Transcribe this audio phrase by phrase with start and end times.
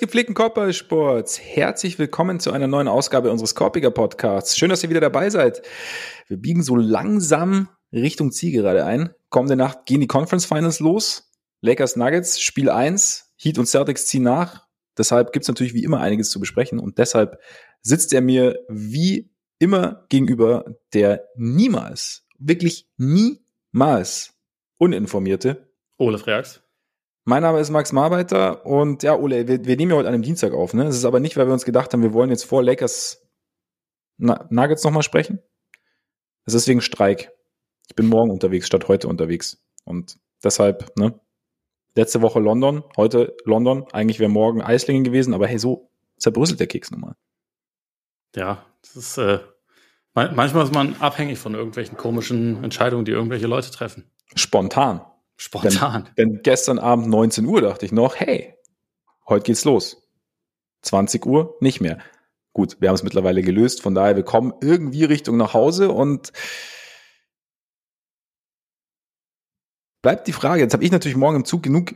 [0.00, 4.56] Gepflegten Korbballsports, herzlich willkommen zu einer neuen Ausgabe unseres Korpiger Podcasts.
[4.56, 5.60] Schön, dass ihr wieder dabei seid.
[6.26, 9.14] Wir biegen so langsam Richtung Ziel gerade ein.
[9.28, 11.30] Kommende Nacht gehen die Conference Finals los.
[11.60, 13.30] Lakers Nuggets, Spiel 1.
[13.36, 14.66] Heat und Celtics ziehen nach.
[14.96, 17.38] Deshalb gibt's natürlich wie immer einiges zu besprechen und deshalb
[17.82, 19.28] sitzt er mir wie
[19.58, 20.64] immer gegenüber
[20.94, 24.32] der niemals, wirklich niemals
[24.78, 26.62] uninformierte Ole Freaks.
[27.30, 30.24] Mein Name ist Max Marbeiter und ja, Ole, wir, wir nehmen ja heute an einem
[30.24, 30.74] Dienstag auf.
[30.74, 30.88] Ne?
[30.88, 33.24] Es ist aber nicht, weil wir uns gedacht haben, wir wollen jetzt vor Lakers
[34.18, 35.38] Nuggets nochmal sprechen.
[36.44, 37.30] Es ist wegen Streik.
[37.88, 39.62] Ich bin morgen unterwegs statt heute unterwegs.
[39.84, 41.20] Und deshalb, ne?
[41.94, 43.86] Letzte Woche London, heute London.
[43.92, 47.16] Eigentlich wäre morgen Eislingen gewesen, aber hey, so zerbröselt der Keks nun mal.
[48.34, 49.38] Ja, das ist, äh,
[50.14, 54.10] manchmal ist man abhängig von irgendwelchen komischen Entscheidungen, die irgendwelche Leute treffen.
[54.34, 55.02] Spontan.
[55.40, 56.04] Spontan.
[56.18, 58.58] Denn, denn gestern Abend 19 Uhr dachte ich noch, hey,
[59.26, 60.06] heute geht's los.
[60.82, 61.98] 20 Uhr nicht mehr.
[62.52, 66.30] Gut, wir haben es mittlerweile gelöst, von daher wir kommen irgendwie Richtung nach Hause und
[70.02, 71.94] bleibt die Frage, jetzt habe ich natürlich morgen im Zug genug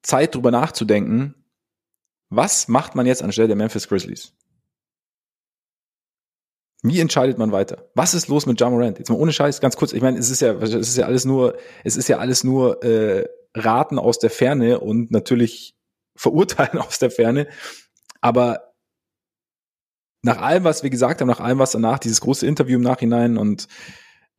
[0.00, 1.34] Zeit drüber nachzudenken,
[2.30, 4.32] was macht man jetzt anstelle der Memphis Grizzlies?
[6.82, 7.90] Wie entscheidet man weiter?
[7.94, 8.98] Was ist los mit Jamorant?
[8.98, 9.92] Jetzt mal ohne Scheiß, ganz kurz.
[9.92, 12.82] Ich meine, es ist ja, es ist ja alles nur, es ist ja alles nur
[12.82, 15.74] äh, Raten aus der Ferne und natürlich
[16.16, 17.48] verurteilen aus der Ferne.
[18.20, 18.72] Aber
[20.22, 23.36] nach allem, was wir gesagt haben, nach allem, was danach, dieses große Interview im Nachhinein
[23.36, 23.68] und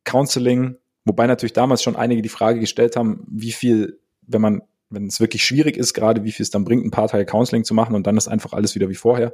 [0.03, 5.07] Counseling, wobei natürlich damals schon einige die Frage gestellt haben, wie viel, wenn man, wenn
[5.07, 7.73] es wirklich schwierig ist, gerade wie viel es dann bringt, ein paar Tage Counseling zu
[7.73, 9.33] machen und dann ist einfach alles wieder wie vorher.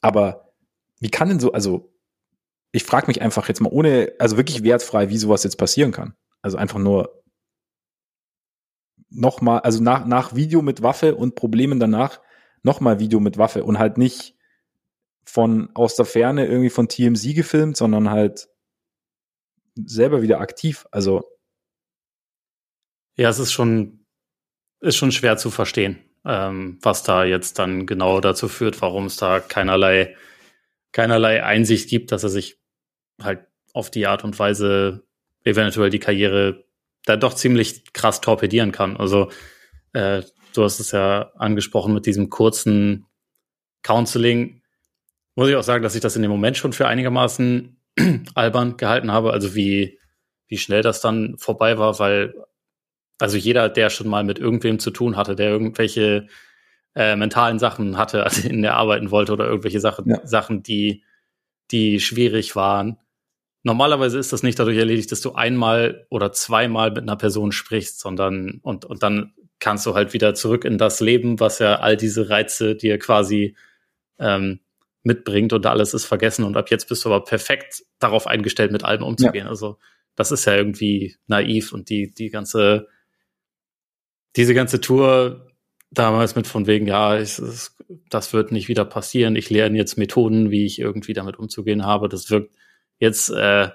[0.00, 0.52] Aber
[1.00, 1.93] wie kann denn so, also
[2.74, 6.16] ich frage mich einfach jetzt mal ohne, also wirklich wertfrei, wie sowas jetzt passieren kann.
[6.42, 7.22] Also einfach nur
[9.10, 12.20] nochmal, also nach, nach Video mit Waffe und Problemen danach
[12.64, 14.34] nochmal Video mit Waffe und halt nicht
[15.24, 18.48] von aus der Ferne irgendwie von TMZ gefilmt, sondern halt
[19.76, 20.84] selber wieder aktiv.
[20.90, 21.22] Also
[23.16, 24.04] ja, es ist schon
[24.80, 29.16] ist schon schwer zu verstehen, ähm, was da jetzt dann genau dazu führt, warum es
[29.16, 30.16] da keinerlei
[30.90, 32.63] keinerlei Einsicht gibt, dass er sich
[33.22, 35.04] halt auf die Art und Weise
[35.44, 36.64] eventuell die Karriere
[37.04, 38.96] da doch ziemlich krass torpedieren kann.
[38.96, 39.30] Also
[39.92, 40.22] äh,
[40.54, 43.06] du hast es ja angesprochen mit diesem kurzen
[43.82, 44.62] Counseling.
[45.34, 47.76] Muss ich auch sagen, dass ich das in dem Moment schon für einigermaßen
[48.34, 49.32] albern gehalten habe.
[49.32, 49.98] Also wie,
[50.48, 52.34] wie schnell das dann vorbei war, weil
[53.20, 56.26] also jeder, der schon mal mit irgendwem zu tun hatte, der irgendwelche
[56.94, 60.26] äh, mentalen Sachen hatte, also in der arbeiten wollte oder irgendwelche Sachen, ja.
[60.26, 61.04] Sachen, die,
[61.70, 62.98] die schwierig waren,
[63.64, 67.98] normalerweise ist das nicht dadurch erledigt, dass du einmal oder zweimal mit einer Person sprichst,
[67.98, 71.96] sondern und, und dann kannst du halt wieder zurück in das Leben, was ja all
[71.96, 73.56] diese Reize dir quasi
[74.18, 74.60] ähm,
[75.02, 78.84] mitbringt und alles ist vergessen und ab jetzt bist du aber perfekt darauf eingestellt, mit
[78.84, 79.46] allem umzugehen.
[79.46, 79.50] Ja.
[79.50, 79.78] Also
[80.14, 82.88] das ist ja irgendwie naiv und die, die ganze,
[84.36, 85.50] diese ganze Tour
[85.90, 87.40] damals mit von wegen, ja, ich,
[88.10, 92.08] das wird nicht wieder passieren, ich lerne jetzt Methoden, wie ich irgendwie damit umzugehen habe,
[92.08, 92.54] das wirkt
[92.98, 93.70] Jetzt, äh,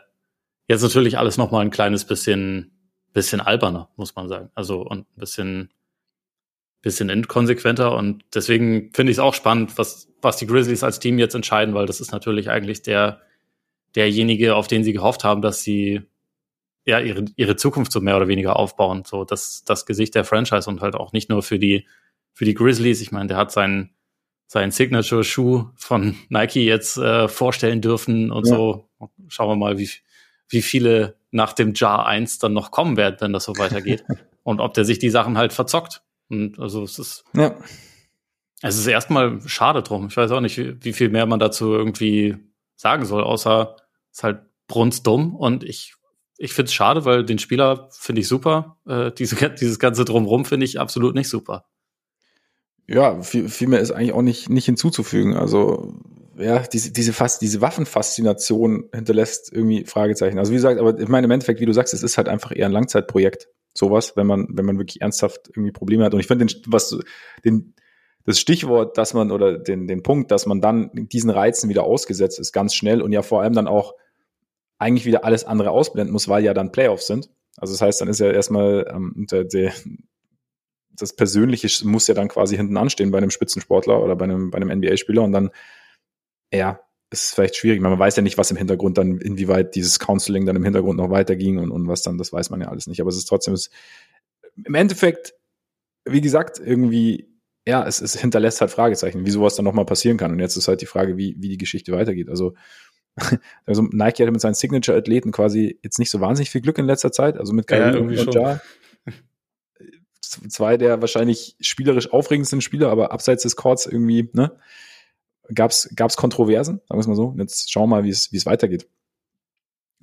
[0.68, 2.72] jetzt natürlich alles noch mal ein kleines bisschen,
[3.13, 4.50] bisschen alberner, muss man sagen.
[4.56, 5.74] Also und ein bisschen,
[6.81, 7.96] bisschen inkonsequenter.
[7.96, 11.74] Und deswegen finde ich es auch spannend, was, was die Grizzlies als Team jetzt entscheiden,
[11.74, 13.22] weil das ist natürlich eigentlich der,
[13.96, 16.01] derjenige, auf den sie gehofft haben, dass sie
[16.86, 19.03] ja ihre, ihre Zukunft so mehr oder weniger aufbauen.
[19.06, 21.88] So das, das Gesicht der Franchise und halt auch nicht nur für die,
[22.34, 23.01] für die Grizzlies.
[23.01, 23.91] Ich meine, der hat seinen,
[24.50, 28.56] seinen Signature-Schuh von Nike jetzt äh, vorstellen dürfen und ja.
[28.56, 28.90] so.
[29.28, 29.90] Schauen wir mal, wie,
[30.50, 34.04] wie viele nach dem Jar 1 dann noch kommen werden, wenn das so weitergeht.
[34.44, 36.01] und ob der sich die Sachen halt verzockt.
[36.30, 37.25] Und also es ist.
[37.34, 37.56] Ja.
[38.62, 40.07] Es ist erstmal schade drum.
[40.07, 42.36] Ich weiß auch nicht, wie, wie viel mehr man dazu irgendwie
[42.75, 43.75] sagen soll, außer
[44.12, 45.94] es ist halt brunstdumm und ich
[46.40, 48.78] ich finde es schade, weil den Spieler finde ich super.
[48.88, 51.66] Äh, diese, dieses ganze Drumrum finde ich absolut nicht super.
[52.91, 55.36] Ja, viel, viel mehr ist eigentlich auch nicht, nicht hinzuzufügen.
[55.36, 55.94] Also,
[56.39, 60.39] ja, diese, diese, fast, diese Waffenfaszination hinterlässt irgendwie Fragezeichen.
[60.39, 62.51] Also, wie gesagt, aber ich meine, im Endeffekt, wie du sagst, es ist halt einfach
[62.56, 63.47] eher ein Langzeitprojekt.
[63.75, 66.15] Sowas, wenn man, wenn man wirklich ernsthaft irgendwie Probleme hat.
[66.15, 66.97] Und ich finde, den, was,
[67.45, 67.75] den,
[68.25, 72.39] das Stichwort, dass man, oder den, den Punkt, dass man dann diesen Reizen wieder ausgesetzt
[72.39, 73.94] ist, ganz schnell und ja vor allem dann auch
[74.80, 77.30] eigentlich wieder alles andere ausblenden muss, weil ja dann Playoffs sind.
[77.57, 79.74] Also das heißt, dann ist ja erstmal ähm, der, der,
[81.00, 84.57] das Persönliche muss ja dann quasi hinten anstehen bei einem Spitzensportler oder bei einem, bei
[84.57, 85.50] einem NBA-Spieler und dann,
[86.54, 86.80] ja,
[87.12, 87.81] ist vielleicht schwierig.
[87.81, 91.10] Man weiß ja nicht, was im Hintergrund dann, inwieweit dieses Counseling dann im Hintergrund noch
[91.10, 93.01] weiterging und, und was dann, das weiß man ja alles nicht.
[93.01, 93.72] Aber es ist trotzdem, es,
[94.63, 95.34] im Endeffekt,
[96.06, 97.30] wie gesagt, irgendwie
[97.69, 100.31] ja, es, es hinterlässt halt Fragezeichen, wie sowas dann nochmal passieren kann.
[100.31, 102.28] Und jetzt ist halt die Frage, wie, wie die Geschichte weitergeht.
[102.30, 102.56] Also,
[103.66, 107.12] also Nike hatte mit seinen Signature-Athleten quasi jetzt nicht so wahnsinnig viel Glück in letzter
[107.12, 107.38] Zeit.
[107.38, 108.62] Also mit Kyrie ja, und Ja.
[110.30, 114.52] Zwei der wahrscheinlich spielerisch aufregendsten Spieler, aber abseits des Courts irgendwie, ne?
[115.54, 117.26] Gab's, gab's Kontroversen, sagen wir es mal so.
[117.26, 118.88] Und jetzt schauen wir mal, wie es, weitergeht.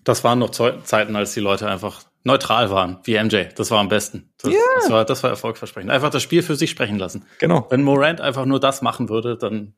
[0.03, 3.45] Das waren noch Zeiten, als die Leute einfach neutral waren, wie MJ.
[3.55, 4.33] Das war am besten.
[4.39, 4.61] Das, yeah.
[4.77, 5.91] das, war, das war erfolgversprechend.
[5.91, 7.25] Einfach das Spiel für sich sprechen lassen.
[7.39, 7.67] Genau.
[7.71, 9.75] Wenn Morant einfach nur das machen würde, dann,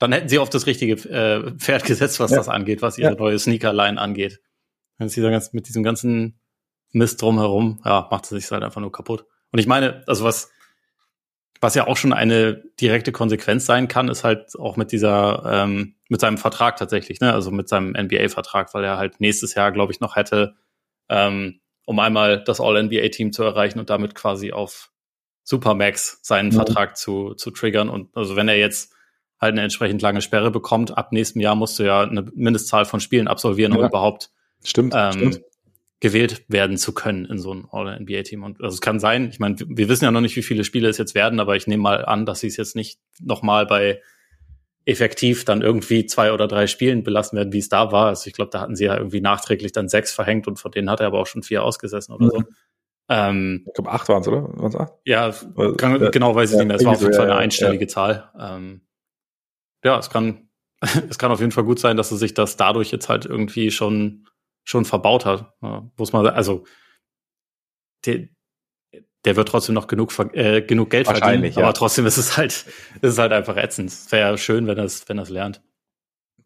[0.00, 2.38] dann hätten sie auf das richtige äh, Pferd gesetzt, was ja.
[2.38, 3.16] das angeht, was ihre ja.
[3.16, 4.40] neue Sneaker-Line angeht.
[4.98, 6.40] Wenn sie ganz, mit diesem ganzen
[6.90, 9.24] Mist drumherum, ja, macht sie sich halt einfach nur kaputt.
[9.52, 10.50] Und ich meine, also was,
[11.60, 15.94] was ja auch schon eine direkte Konsequenz sein kann, ist halt auch mit dieser, ähm,
[16.08, 17.32] mit seinem Vertrag tatsächlich, ne?
[17.32, 20.54] Also mit seinem NBA-Vertrag, weil er halt nächstes Jahr, glaube ich, noch hätte
[21.08, 24.90] ähm, um einmal das All-NBA-Team zu erreichen und damit quasi auf
[25.44, 26.54] Supermax seinen mhm.
[26.54, 27.88] Vertrag zu, zu triggern.
[27.88, 28.92] Und also wenn er jetzt
[29.40, 33.00] halt eine entsprechend lange Sperre bekommt, ab nächstem Jahr musst du ja eine Mindestzahl von
[33.00, 33.88] Spielen absolvieren, um ja.
[33.88, 34.30] überhaupt
[34.64, 35.40] stimmt, ähm, stimmt.
[36.02, 38.42] Gewählt werden zu können in so ein All-NBA-Team.
[38.42, 40.88] Und also es kann sein, ich meine, wir wissen ja noch nicht, wie viele Spiele
[40.88, 44.02] es jetzt werden, aber ich nehme mal an, dass sie es jetzt nicht nochmal bei
[44.84, 48.08] effektiv dann irgendwie zwei oder drei Spielen belassen werden, wie es da war.
[48.08, 50.90] Also ich glaube, da hatten sie ja irgendwie nachträglich dann sechs verhängt und von denen
[50.90, 52.30] hat er aber auch schon vier ausgesessen oder mhm.
[52.30, 52.42] so.
[53.08, 54.42] Ähm, ich glaube, acht waren es, oder?
[54.54, 54.94] Waren's acht?
[55.04, 55.32] Ja,
[55.76, 56.76] kann, äh, genau weiß ich ja, nicht mehr.
[56.78, 57.88] Es war auf jeden Fall eine einstellige ja.
[57.88, 58.30] Zahl.
[58.36, 58.80] Ähm,
[59.84, 60.48] ja, es kann,
[61.08, 63.70] es kann auf jeden Fall gut sein, dass er sich das dadurch jetzt halt irgendwie
[63.70, 64.26] schon,
[64.64, 65.52] schon verbaut hat.
[65.62, 66.64] Ja, muss man, also,
[68.04, 68.34] die,
[69.24, 71.52] der wird trotzdem noch genug, äh, genug Geld verdienen.
[71.52, 71.62] Ja.
[71.62, 72.66] Aber trotzdem ist es halt, ist
[73.02, 73.90] es halt einfach ätzend.
[73.90, 75.62] Es wäre schön, wenn das, wenn das lernt.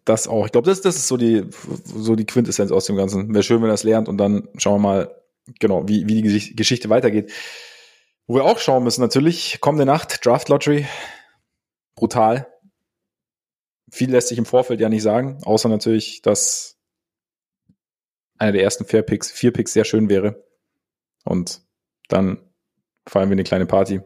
[0.05, 0.47] Das auch.
[0.47, 1.47] Ich glaube, das, das ist so die,
[1.85, 3.33] so die Quintessenz aus dem Ganzen.
[3.35, 5.23] Wäre schön, wenn das lernt und dann schauen wir mal,
[5.59, 7.33] genau, wie, wie die Geschichte weitergeht.
[8.27, 10.87] Wo wir auch schauen müssen, natürlich, kommende Nacht, Draft Lottery.
[11.95, 12.47] Brutal.
[13.91, 16.76] Viel lässt sich im Vorfeld ja nicht sagen, außer natürlich, dass
[18.39, 20.45] einer der ersten vier Picks, vier Picks sehr schön wäre.
[21.25, 21.61] Und
[22.09, 22.39] dann
[23.07, 24.01] feiern wir eine kleine Party.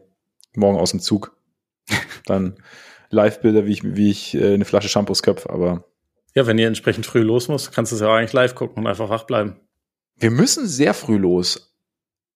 [0.55, 1.35] Morgen aus dem Zug.
[2.25, 2.55] Dann
[3.09, 5.85] Live-Bilder, wie ich, wie ich äh, eine Flasche Shampoos köpfe, aber.
[6.33, 8.87] Ja, wenn ihr entsprechend früh los muss, kannst du es ja eigentlich live gucken und
[8.87, 9.59] einfach wach bleiben.
[10.15, 11.75] Wir müssen sehr früh los.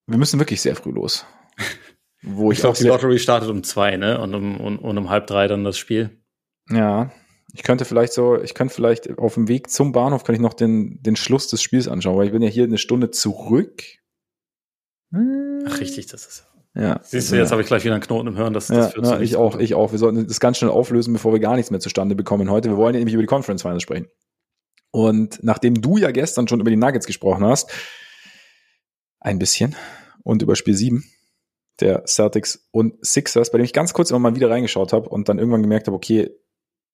[0.05, 1.25] Wir müssen wirklich sehr früh los.
[2.21, 4.19] Wo ich, ich glaube, die Lottery startet um zwei, ne?
[4.19, 6.21] Und um, und, und um halb drei dann das Spiel.
[6.69, 7.11] Ja.
[7.55, 10.53] Ich könnte vielleicht so, ich könnte vielleicht auf dem Weg zum Bahnhof kann ich noch
[10.53, 13.81] den, den Schluss des Spiels anschauen, weil ich bin ja hier eine Stunde zurück.
[15.13, 16.99] Ach, richtig, das ist ja.
[17.03, 17.51] Siehst du, jetzt ja.
[17.51, 18.53] habe ich gleich wieder einen Knoten im Hören.
[18.53, 19.93] Das, das ja, ja ich auch, ich auch.
[19.93, 22.69] Wir sollten das ganz schnell auflösen, bevor wir gar nichts mehr zustande bekommen heute.
[22.69, 24.07] Wir wollen ja nämlich über die Conference Finals sprechen.
[24.91, 27.71] Und nachdem du ja gestern schon über die Nuggets gesprochen hast,
[29.21, 29.75] ein bisschen,
[30.23, 31.03] und über Spiel 7
[31.79, 35.29] der Celtics und Sixers, bei dem ich ganz kurz immer mal wieder reingeschaut habe und
[35.29, 36.31] dann irgendwann gemerkt habe, okay,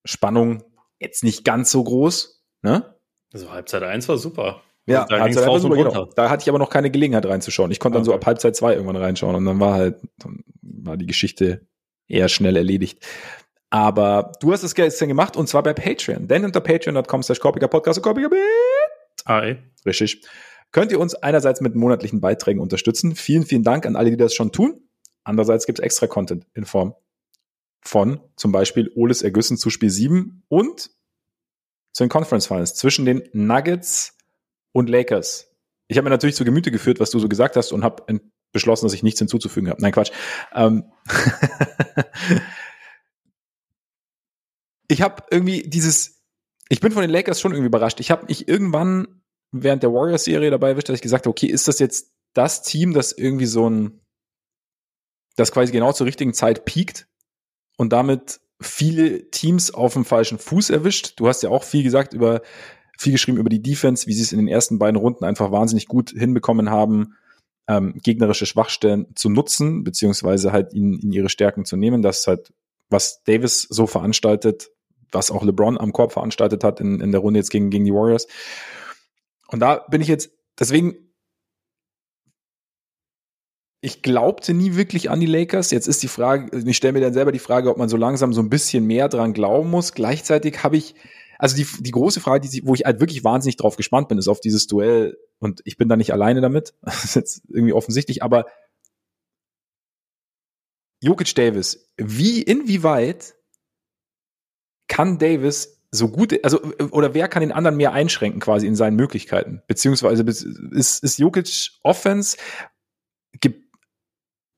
[0.05, 0.63] Spannung
[0.99, 2.95] jetzt nicht ganz so groß, ne?
[3.33, 4.61] Also Halbzeit 1 war super.
[4.87, 6.05] Ja, da, Halbzeit raus super, genau.
[6.15, 7.71] da hatte ich aber noch keine Gelegenheit reinzuschauen.
[7.71, 8.11] Ich konnte dann okay.
[8.11, 11.67] so ab Halbzeit zwei irgendwann reinschauen und dann war halt, dann war die Geschichte
[12.07, 13.05] eher schnell erledigt.
[13.69, 16.27] Aber du hast es gestern gemacht und zwar bei Patreon.
[16.27, 18.01] Denn unter patreon.com slash Podcast
[19.27, 19.57] Hi.
[19.85, 20.23] Richtig.
[20.71, 23.15] Könnt ihr uns einerseits mit monatlichen Beiträgen unterstützen.
[23.15, 24.81] Vielen, vielen Dank an alle, die das schon tun.
[25.23, 26.95] Andererseits gibt es extra Content in Form
[27.81, 30.91] von zum Beispiel Oles Ergüssen zu Spiel 7 und
[31.93, 34.17] zu den Conference Finals zwischen den Nuggets
[34.71, 35.51] und Lakers.
[35.87, 38.21] Ich habe mir natürlich zu Gemüte geführt, was du so gesagt hast und habe
[38.53, 39.81] beschlossen, dass ich nichts hinzuzufügen habe.
[39.81, 40.11] Nein, Quatsch.
[40.53, 40.85] Ähm
[44.87, 46.21] ich habe irgendwie dieses,
[46.69, 47.99] ich bin von den Lakers schon irgendwie überrascht.
[47.99, 49.21] Ich habe mich irgendwann
[49.51, 52.93] während der Warriors-Serie dabei erwischt, dass ich gesagt habe, okay, ist das jetzt das Team,
[52.93, 53.99] das irgendwie so ein,
[55.35, 57.07] das quasi genau zur richtigen Zeit piekt
[57.77, 61.13] und damit viele Teams auf dem falschen Fuß erwischt.
[61.17, 62.41] Du hast ja auch viel gesagt über
[62.97, 65.87] viel geschrieben über die Defense, wie sie es in den ersten beiden Runden einfach wahnsinnig
[65.87, 67.15] gut hinbekommen haben,
[67.67, 72.03] ähm, gegnerische Schwachstellen zu nutzen, beziehungsweise halt ihnen in ihre Stärken zu nehmen.
[72.03, 72.53] Das ist halt,
[72.89, 74.69] was Davis so veranstaltet,
[75.11, 77.93] was auch LeBron am Korb veranstaltet hat in, in der Runde jetzt gegen, gegen die
[77.93, 78.27] Warriors.
[79.47, 81.10] Und da bin ich jetzt, deswegen,
[83.81, 85.71] ich glaubte nie wirklich an die Lakers.
[85.71, 88.31] Jetzt ist die Frage, ich stelle mir dann selber die Frage, ob man so langsam
[88.31, 89.93] so ein bisschen mehr dran glauben muss.
[89.93, 90.95] Gleichzeitig habe ich
[91.41, 94.27] also die, die große Frage, die, wo ich halt wirklich wahnsinnig drauf gespannt bin, ist
[94.27, 95.17] auf dieses Duell.
[95.39, 96.75] Und ich bin da nicht alleine damit.
[96.83, 98.45] Das ist jetzt irgendwie offensichtlich, aber
[101.01, 103.33] Jokic Davis, wie, inwieweit
[104.87, 106.61] kann Davis so gut, also,
[106.91, 109.63] oder wer kann den anderen mehr einschränken quasi in seinen Möglichkeiten?
[109.65, 112.37] Beziehungsweise ist, ist Jokic Offense,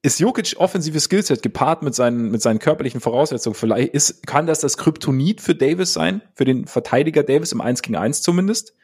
[0.03, 3.55] ist Jokic offensive Skillset gepaart mit seinen, mit seinen körperlichen Voraussetzungen?
[3.55, 7.81] Vielleicht ist, kann das das Kryptonit für Davis sein, für den Verteidiger Davis im 1
[7.81, 8.75] gegen 1 zumindest?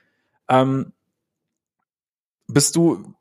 [0.47, 0.93] Ähm,
[2.47, 3.13] bist du,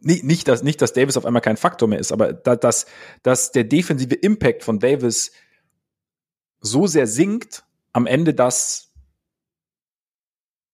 [0.00, 2.84] nicht, nicht, dass, nicht, dass Davis auf einmal kein Faktor mehr ist, aber da, dass,
[3.22, 5.32] dass der defensive Impact von Davis
[6.60, 7.64] so sehr sinkt
[7.94, 8.92] am Ende, dass,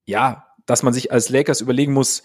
[0.05, 2.25] ja, dass man sich als Lakers überlegen muss,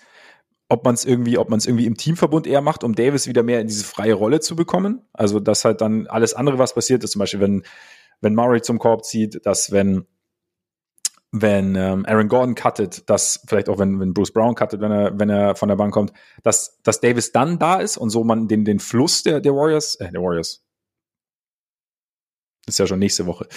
[0.67, 3.43] ob man es irgendwie, ob man es irgendwie im Teamverbund eher macht, um Davis wieder
[3.43, 5.01] mehr in diese freie Rolle zu bekommen.
[5.13, 7.63] Also, dass halt dann alles andere, was passiert ist, zum Beispiel, wenn,
[8.21, 10.05] wenn Murray zum Korb zieht, dass wenn,
[11.31, 15.19] wenn ähm, Aaron Gordon cuttet, dass vielleicht auch wenn, wenn Bruce Brown cuttet, wenn er,
[15.19, 18.47] wenn er von der Bank kommt, dass, dass Davis dann da ist und so man
[18.47, 20.64] den, den Fluss der, der Warriors, äh, der Warriors,
[22.67, 23.47] ist ja schon nächste Woche,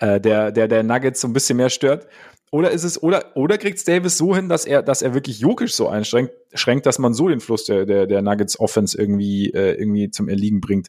[0.00, 2.08] äh, der, der, der Nuggets so ein bisschen mehr stört
[2.50, 5.68] oder ist es, oder, oder kriegt Davis so hin, dass er, dass er wirklich Jokic
[5.68, 9.74] so einschränkt, schränkt, dass man so den Fluss der, der, der Nuggets Offense irgendwie, äh,
[9.74, 10.88] irgendwie zum Erliegen bringt.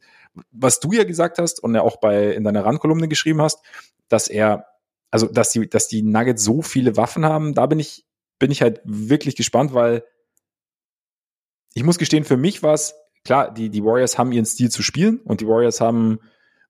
[0.52, 3.60] Was du ja gesagt hast und ja auch bei, in deiner Randkolumne geschrieben hast,
[4.08, 4.68] dass er,
[5.12, 8.06] also, dass die, dass die Nuggets so viele Waffen haben, da bin ich,
[8.38, 10.04] bin ich halt wirklich gespannt, weil
[11.74, 12.96] ich muss gestehen, für mich war es,
[13.26, 16.20] klar, die, die Warriors haben ihren Stil zu spielen und die Warriors haben,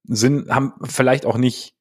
[0.10, 1.76] sind, haben vielleicht auch nicht,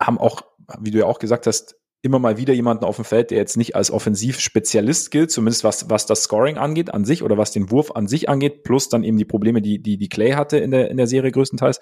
[0.00, 0.42] haben auch
[0.80, 3.56] wie du ja auch gesagt hast, immer mal wieder jemanden auf dem Feld, der jetzt
[3.56, 7.70] nicht als Offensivspezialist gilt, zumindest was, was das Scoring angeht an sich oder was den
[7.70, 10.70] Wurf an sich angeht, plus dann eben die Probleme, die, die, die Clay hatte in
[10.70, 11.80] der, in der Serie größtenteils.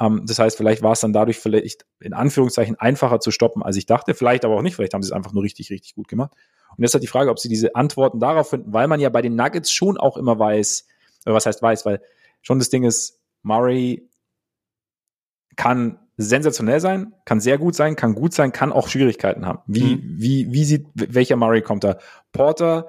[0.00, 3.76] Ähm, das heißt, vielleicht war es dann dadurch vielleicht in Anführungszeichen einfacher zu stoppen, als
[3.76, 4.14] ich dachte.
[4.14, 4.76] Vielleicht aber auch nicht.
[4.76, 6.32] Vielleicht haben sie es einfach nur richtig, richtig gut gemacht.
[6.76, 9.20] Und jetzt hat die Frage, ob sie diese Antworten darauf finden, weil man ja bei
[9.20, 10.86] den Nuggets schon auch immer weiß,
[11.26, 12.00] was heißt weiß, weil
[12.40, 14.08] schon das Ding ist, Murray
[15.56, 19.60] kann sensationell sein, kann sehr gut sein, kann gut sein, kann auch Schwierigkeiten haben.
[19.66, 20.02] Wie, mhm.
[20.16, 21.98] wie, wie sieht, welcher Murray kommt da?
[22.32, 22.88] Porter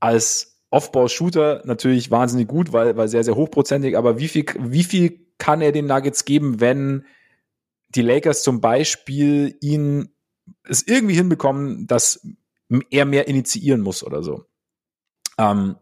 [0.00, 5.26] als Off-Ball-Shooter natürlich wahnsinnig gut, weil, weil sehr, sehr hochprozentig, aber wie viel, wie viel
[5.38, 7.04] kann er den Nuggets geben, wenn
[7.90, 10.08] die Lakers zum Beispiel ihn
[10.64, 12.26] es irgendwie hinbekommen, dass
[12.90, 14.44] er mehr initiieren muss oder so?
[15.38, 15.76] Ähm,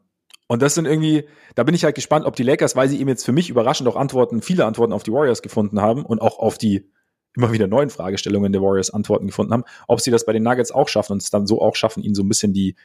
[0.47, 3.09] und das sind irgendwie, da bin ich halt gespannt, ob die Lakers, weil sie eben
[3.09, 6.39] jetzt für mich überraschend auch Antworten, viele Antworten auf die Warriors gefunden haben und auch
[6.39, 6.91] auf die
[7.37, 10.71] immer wieder neuen Fragestellungen der Warriors Antworten gefunden haben, ob sie das bei den Nuggets
[10.71, 12.77] auch schaffen und es dann so auch schaffen, ihnen so ein bisschen die,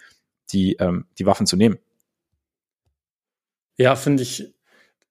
[0.51, 1.77] die, ähm, die Waffen zu nehmen.
[3.77, 4.53] Ja, finde ich,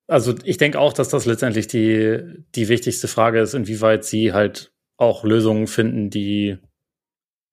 [0.07, 4.73] also ich denke auch, dass das letztendlich die, die wichtigste Frage ist, inwieweit sie halt
[4.97, 6.59] auch Lösungen finden, die,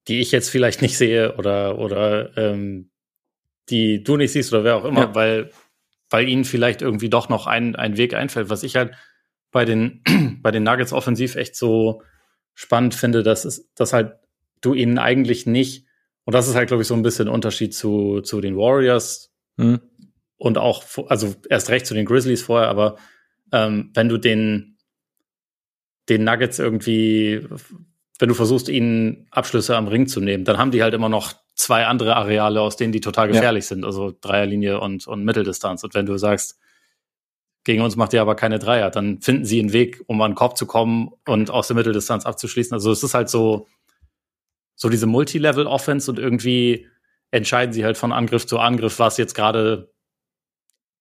[0.07, 2.89] die ich jetzt vielleicht nicht sehe oder, oder ähm,
[3.69, 5.15] die du nicht siehst oder wer auch immer, ja.
[5.15, 5.51] weil,
[6.09, 8.49] weil ihnen vielleicht irgendwie doch noch ein, ein Weg einfällt.
[8.49, 8.93] Was ich halt
[9.51, 10.01] bei den,
[10.41, 12.01] bei den Nuggets offensiv echt so
[12.53, 14.15] spannend finde, dass es, dass halt
[14.61, 15.85] du ihnen eigentlich nicht,
[16.23, 19.79] und das ist halt, glaube ich, so ein bisschen Unterschied zu, zu den Warriors mhm.
[20.37, 22.97] und auch, also erst recht zu den Grizzlies vorher, aber
[23.51, 24.77] ähm, wenn du den,
[26.09, 27.47] den Nuggets irgendwie,
[28.19, 31.33] wenn du versuchst, ihnen Abschlüsse am Ring zu nehmen, dann haben die halt immer noch
[31.55, 33.69] zwei andere Areale, aus denen die total gefährlich ja.
[33.69, 35.83] sind, also Dreierlinie und, und Mitteldistanz.
[35.83, 36.59] Und wenn du sagst,
[37.63, 40.35] gegen uns macht ihr aber keine Dreier, dann finden sie einen Weg, um an den
[40.35, 42.73] Korb zu kommen und aus der Mitteldistanz abzuschließen.
[42.73, 43.67] Also es ist halt so,
[44.75, 46.87] so diese Multilevel-Offense und irgendwie
[47.31, 49.91] entscheiden sie halt von Angriff zu Angriff, was jetzt gerade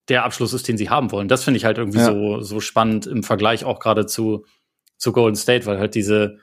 [0.08, 1.28] der Abschluss ist, den sie haben wollen.
[1.28, 2.06] Das finde ich halt irgendwie ja.
[2.06, 4.46] so, so spannend im Vergleich auch gerade zu,
[4.96, 6.38] zu Golden State, weil halt diese,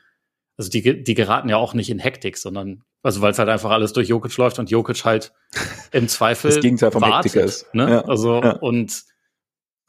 [0.57, 3.72] also die, die geraten ja auch nicht in Hektik, sondern also weil es halt einfach
[3.72, 5.34] alles durch Jokic läuft und Jokic halt
[5.91, 7.74] im Zweifel das Gegenteil vom wartet, ist.
[7.74, 7.89] Ne?
[7.89, 8.51] Ja, also ja.
[8.58, 9.03] und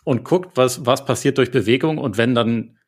[0.04, 2.78] und guckt, was was passiert durch Bewegung und wenn dann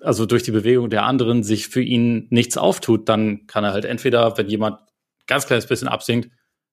[0.00, 3.84] also durch die Bewegung der anderen sich für ihn nichts auftut, dann kann er halt
[3.84, 4.78] entweder, wenn jemand
[5.26, 6.30] ganz kleines bisschen absinkt,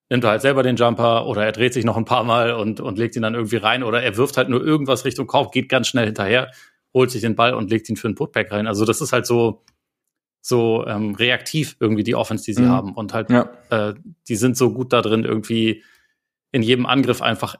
[0.10, 2.80] nimmt er halt selber den Jumper oder er dreht sich noch ein paar Mal und,
[2.80, 5.70] und legt ihn dann irgendwie rein oder er wirft halt nur irgendwas Richtung Korb, geht
[5.70, 6.52] ganz schnell hinterher,
[6.94, 8.68] holt sich den Ball und legt ihn für einen Putback rein.
[8.68, 9.64] Also das ist halt so,
[10.46, 12.70] so ähm, reaktiv irgendwie die Offense, die sie mhm.
[12.70, 12.94] haben.
[12.94, 13.50] Und halt, ja.
[13.70, 13.94] äh,
[14.28, 15.84] die sind so gut da drin, irgendwie
[16.52, 17.56] in jedem Angriff einfach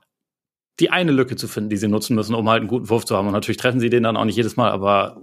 [0.82, 3.16] die eine Lücke zu finden, die sie nutzen müssen, um halt einen guten Wurf zu
[3.16, 3.28] haben.
[3.28, 5.22] Und natürlich treffen sie den dann auch nicht jedes Mal, aber,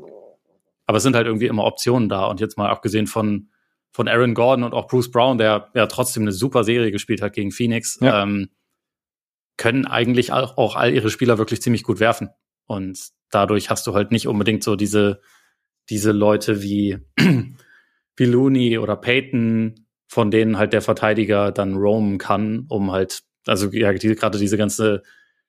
[0.86, 2.24] aber es sind halt irgendwie immer Optionen da.
[2.26, 3.50] Und jetzt mal abgesehen von,
[3.92, 7.34] von Aaron Gordon und auch Bruce Brown, der ja trotzdem eine super Serie gespielt hat
[7.34, 8.22] gegen Phoenix, ja.
[8.22, 8.48] ähm,
[9.58, 12.30] können eigentlich auch, auch all ihre Spieler wirklich ziemlich gut werfen.
[12.64, 15.20] Und dadurch hast du halt nicht unbedingt so diese,
[15.90, 16.98] diese Leute wie,
[18.16, 23.68] wie Looney oder Peyton, von denen halt der Verteidiger dann roamen kann, um halt, also
[23.70, 25.02] ja, die, gerade diese ganze,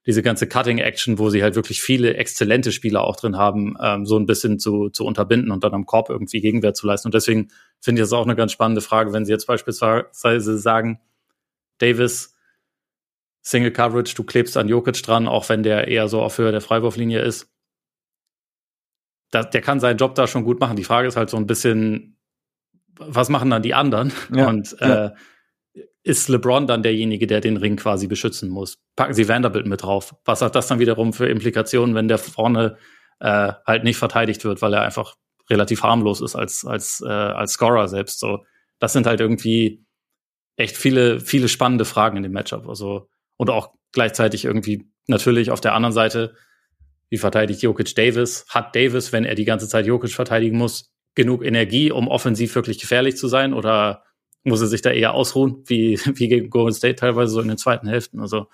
[0.06, 4.06] diese ganze Cutting Action, wo sie halt wirklich viele exzellente Spieler auch drin haben, ähm,
[4.06, 7.08] so ein bisschen zu, zu unterbinden und dann am Korb irgendwie Gegenwehr zu leisten.
[7.08, 11.00] Und deswegen finde ich das auch eine ganz spannende Frage, wenn sie jetzt beispielsweise sagen,
[11.78, 12.36] Davis
[13.44, 16.62] Single Coverage, du klebst an Jokic dran, auch wenn der eher so auf Höhe der
[16.62, 17.51] Freiwurflinie ist.
[19.32, 20.76] Da, der kann seinen Job da schon gut machen.
[20.76, 22.18] Die Frage ist halt so ein bisschen,
[22.98, 24.12] was machen dann die anderen?
[24.34, 25.06] Ja, und ja.
[25.06, 25.12] Äh,
[26.04, 28.80] ist LeBron dann derjenige, der den Ring quasi beschützen muss?
[28.96, 30.16] Packen Sie Vanderbilt mit drauf.
[30.26, 32.78] Was hat das dann wiederum für Implikationen, wenn der vorne
[33.20, 35.16] äh, halt nicht verteidigt wird, weil er einfach
[35.50, 38.20] relativ harmlos ist als als äh, als Scorer selbst.
[38.20, 38.46] So,
[38.80, 39.86] das sind halt irgendwie
[40.56, 42.68] echt viele viele spannende Fragen in dem Matchup.
[42.68, 46.36] Also und auch gleichzeitig irgendwie natürlich auf der anderen Seite,
[47.12, 48.46] wie verteidigt Jokic Davis?
[48.48, 52.80] Hat Davis, wenn er die ganze Zeit Jokic verteidigen muss, genug Energie, um offensiv wirklich
[52.80, 53.54] gefährlich zu sein?
[53.54, 54.04] Oder
[54.44, 57.58] muss er sich da eher ausruhen, wie, wie gegen Golden State teilweise so in den
[57.58, 58.22] zweiten Hälften?
[58.22, 58.48] Also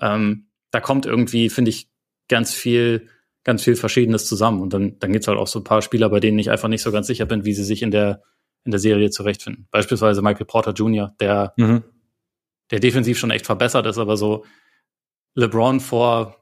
[0.00, 1.90] ähm, da kommt irgendwie, finde ich,
[2.28, 3.08] ganz viel,
[3.42, 4.62] ganz viel Verschiedenes zusammen.
[4.62, 6.82] Und dann, dann gibt's halt auch so ein paar Spieler, bei denen ich einfach nicht
[6.82, 8.22] so ganz sicher bin, wie sie sich in der,
[8.64, 9.66] in der Serie zurechtfinden.
[9.72, 11.82] Beispielsweise Michael Porter Jr., der, mhm.
[12.70, 14.44] der defensiv schon echt verbessert ist, aber so
[15.34, 16.36] LeBron vor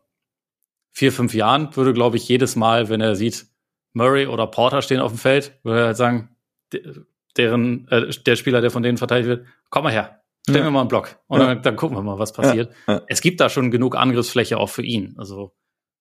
[0.94, 3.46] vier, fünf Jahren würde, glaube ich, jedes Mal, wenn er sieht,
[3.92, 6.36] Murray oder Porter stehen auf dem Feld, würde er halt sagen,
[7.36, 10.64] deren, äh, der Spieler, der von denen verteidigt wird, komm mal her, stellen ja.
[10.64, 11.48] wir mal einen Block und ja.
[11.48, 12.72] dann, dann, gucken wir mal, was passiert.
[12.86, 13.02] Ja.
[13.08, 15.14] Es gibt da schon genug Angriffsfläche auch für ihn.
[15.18, 15.52] Also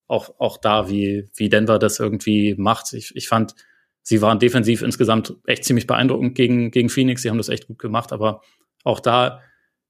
[0.08, 2.94] auch, auch da, wie, wie Denver das irgendwie macht.
[2.94, 3.56] Ich, ich fand,
[4.04, 7.24] sie waren defensiv insgesamt echt ziemlich beeindruckend gegen, gegen Phoenix.
[7.24, 8.42] Sie haben das echt gut gemacht, aber
[8.84, 9.42] auch da,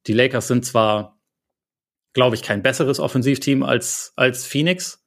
[0.07, 1.19] die Lakers sind zwar,
[2.13, 5.03] glaube ich, kein besseres Offensivteam als, als Phoenix,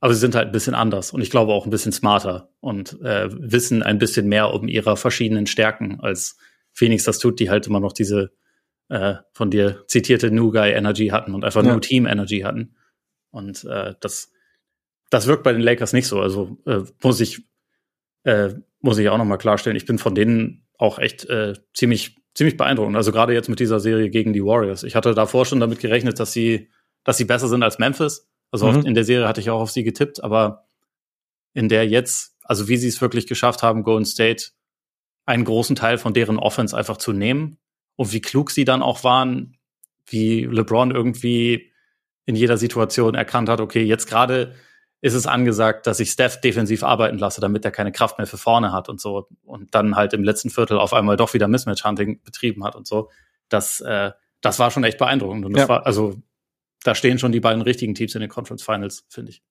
[0.00, 3.00] aber sie sind halt ein bisschen anders und ich glaube auch ein bisschen smarter und
[3.02, 6.36] äh, wissen ein bisschen mehr um ihre verschiedenen Stärken, als
[6.72, 8.32] Phoenix das tut, die halt immer noch diese
[8.88, 11.72] äh, von dir zitierte New Guy Energy hatten und einfach ja.
[11.72, 12.76] New Team Energy hatten.
[13.30, 14.32] Und äh, das,
[15.10, 16.20] das wirkt bei den Lakers nicht so.
[16.20, 17.42] Also äh, muss ich
[18.24, 19.76] äh, muss ich auch noch mal klarstellen.
[19.76, 22.96] Ich bin von denen auch echt äh, ziemlich ziemlich beeindruckend.
[22.96, 24.82] Also gerade jetzt mit dieser Serie gegen die Warriors.
[24.82, 26.68] Ich hatte davor schon damit gerechnet, dass sie
[27.04, 28.28] dass sie besser sind als Memphis.
[28.50, 28.84] Also mhm.
[28.84, 30.66] in der Serie hatte ich auch auf sie getippt, aber
[31.54, 34.50] in der jetzt, also wie sie es wirklich geschafft haben, Golden State
[35.24, 37.58] einen großen Teil von deren Offense einfach zu nehmen
[37.96, 39.56] und wie klug sie dann auch waren,
[40.06, 41.72] wie LeBron irgendwie
[42.26, 44.54] in jeder Situation erkannt hat, okay, jetzt gerade
[45.00, 48.38] ist es angesagt, dass ich Steph defensiv arbeiten lasse, damit er keine Kraft mehr für
[48.38, 51.84] vorne hat und so und dann halt im letzten Viertel auf einmal doch wieder Mismatch
[51.84, 53.10] Hunting betrieben hat und so.
[53.48, 55.68] Das äh, das war schon echt beeindruckend und das ja.
[55.68, 56.14] war also
[56.84, 59.42] da stehen schon die beiden richtigen Teams in den Conference Finals, finde ich.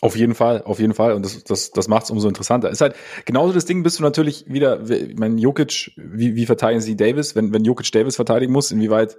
[0.00, 1.12] Auf jeden Fall, auf jeden Fall.
[1.12, 2.70] Und das, das, das macht es umso interessanter.
[2.70, 6.80] Ist halt genauso das Ding, bist du natürlich wieder, ich meine, Jokic, wie, wie verteidigen
[6.80, 7.34] sie Davis?
[7.34, 9.18] Wenn, wenn Jokic Davis verteidigen muss, inwieweit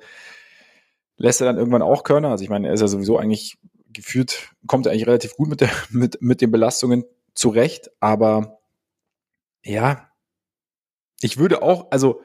[1.17, 2.29] lässt er dann irgendwann auch Körner?
[2.29, 3.57] Also ich meine, er ist ja sowieso eigentlich
[3.89, 8.59] gefühlt, kommt er eigentlich relativ gut mit, der, mit, mit den Belastungen zurecht, aber
[9.63, 10.09] ja,
[11.21, 12.21] ich würde auch, also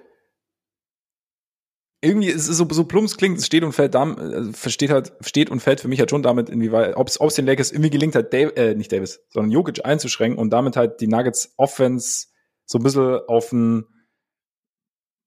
[2.04, 5.12] irgendwie ist es so, so plumps klingt, es steht und fällt damit, äh, steht halt,
[5.20, 8.14] steht und fällt für mich halt schon damit, inwieweit, ob es den Lakers irgendwie gelingt
[8.14, 12.26] hat, Dave, äh, nicht Davis, sondern Jokic einzuschränken und damit halt die Nuggets Offense
[12.66, 13.86] so ein bisschen auf ein,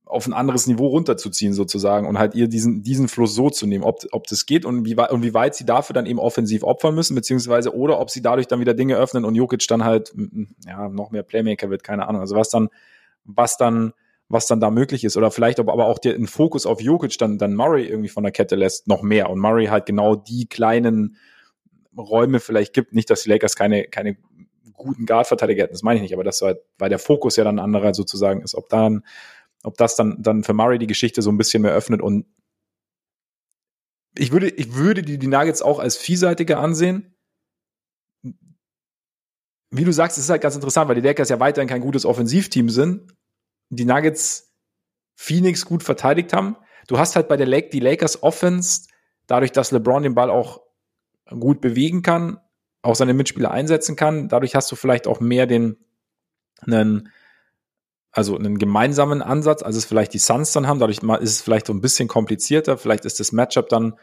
[0.09, 3.83] auf ein anderes Niveau runterzuziehen sozusagen und halt ihr diesen, diesen Fluss so zu nehmen,
[3.83, 6.95] ob, ob das geht und wie, und wie weit sie dafür dann eben offensiv opfern
[6.95, 10.13] müssen, beziehungsweise oder ob sie dadurch dann wieder Dinge öffnen und Jokic dann halt,
[10.65, 12.69] ja, noch mehr Playmaker wird, keine Ahnung, also was dann,
[13.25, 13.93] was dann,
[14.29, 15.17] was dann da möglich ist.
[15.17, 18.55] Oder vielleicht aber auch den Fokus auf Jokic dann, dann Murray irgendwie von der Kette
[18.55, 19.29] lässt, noch mehr.
[19.29, 21.17] Und Murray halt genau die kleinen
[21.97, 22.93] Räume vielleicht gibt.
[22.93, 24.17] Nicht, dass die Lakers keine, keine
[24.73, 27.57] guten Guard-Verteidiger hätten, das meine ich nicht, aber das war, weil der Fokus ja dann
[27.59, 29.03] ein anderer sozusagen ist, ob dann,
[29.63, 32.25] ob das dann, dann für Murray die Geschichte so ein bisschen mehr öffnet und
[34.17, 37.15] ich würde, ich würde die, die Nuggets auch als vielseitige ansehen.
[39.69, 42.05] Wie du sagst, es ist halt ganz interessant, weil die Lakers ja weiterhin kein gutes
[42.05, 43.13] Offensivteam sind,
[43.69, 44.55] die Nuggets
[45.15, 46.55] Phoenix gut verteidigt haben.
[46.87, 48.87] Du hast halt bei der Lake die Lakers Offense,
[49.25, 50.61] dadurch, dass LeBron den Ball auch
[51.29, 52.39] gut bewegen kann,
[52.81, 54.29] auch seine Mitspieler einsetzen kann.
[54.29, 55.77] Dadurch hast du vielleicht auch mehr den,
[56.61, 57.09] einen,
[58.17, 60.79] also einen gemeinsamen Ansatz, als es vielleicht die Suns dann haben.
[60.79, 62.75] Dadurch ist es vielleicht so ein bisschen komplizierter.
[62.75, 63.93] Vielleicht ist das Matchup dann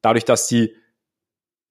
[0.00, 0.76] dadurch, dass die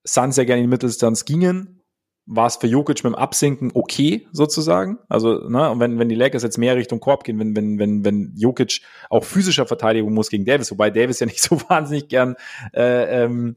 [0.05, 1.81] Suns ja gerne in die Mitteldistanz gingen,
[2.25, 4.99] war es für Jokic mit dem Absinken okay, sozusagen.
[5.07, 8.03] Also, ne, und wenn, wenn die Lakers jetzt mehr Richtung Korb gehen, wenn, wenn, wenn,
[8.03, 12.35] wenn Jokic auch physischer Verteidigung muss gegen Davis, wobei Davis ja nicht so wahnsinnig gern
[12.73, 13.55] äh, ähm,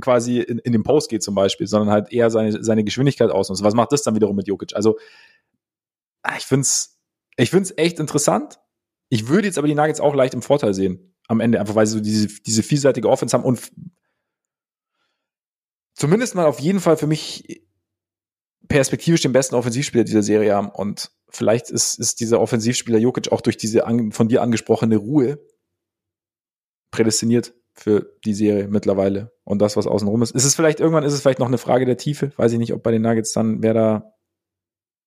[0.00, 3.62] quasi in, in den Post geht zum Beispiel, sondern halt eher seine, seine Geschwindigkeit ausnutzt.
[3.62, 4.74] Was macht das dann wiederum mit Jokic?
[4.74, 4.98] Also,
[6.24, 6.93] ah, ich find's,
[7.36, 8.60] ich find's echt interessant.
[9.08, 11.86] Ich würde jetzt aber die Nuggets auch leicht im Vorteil sehen am Ende, einfach weil
[11.86, 13.72] sie so diese, diese vielseitige Offense haben und
[15.94, 17.64] zumindest mal auf jeden Fall für mich
[18.68, 20.68] perspektivisch den besten Offensivspieler dieser Serie haben.
[20.68, 25.38] Und vielleicht ist, ist dieser Offensivspieler Jokic auch durch diese an, von dir angesprochene Ruhe
[26.90, 30.30] prädestiniert, für die Serie mittlerweile und das, was außenrum ist.
[30.30, 32.32] Ist es vielleicht, irgendwann ist es vielleicht noch eine Frage der Tiefe.
[32.36, 34.14] Weiß ich nicht, ob bei den Nuggets dann, wer da,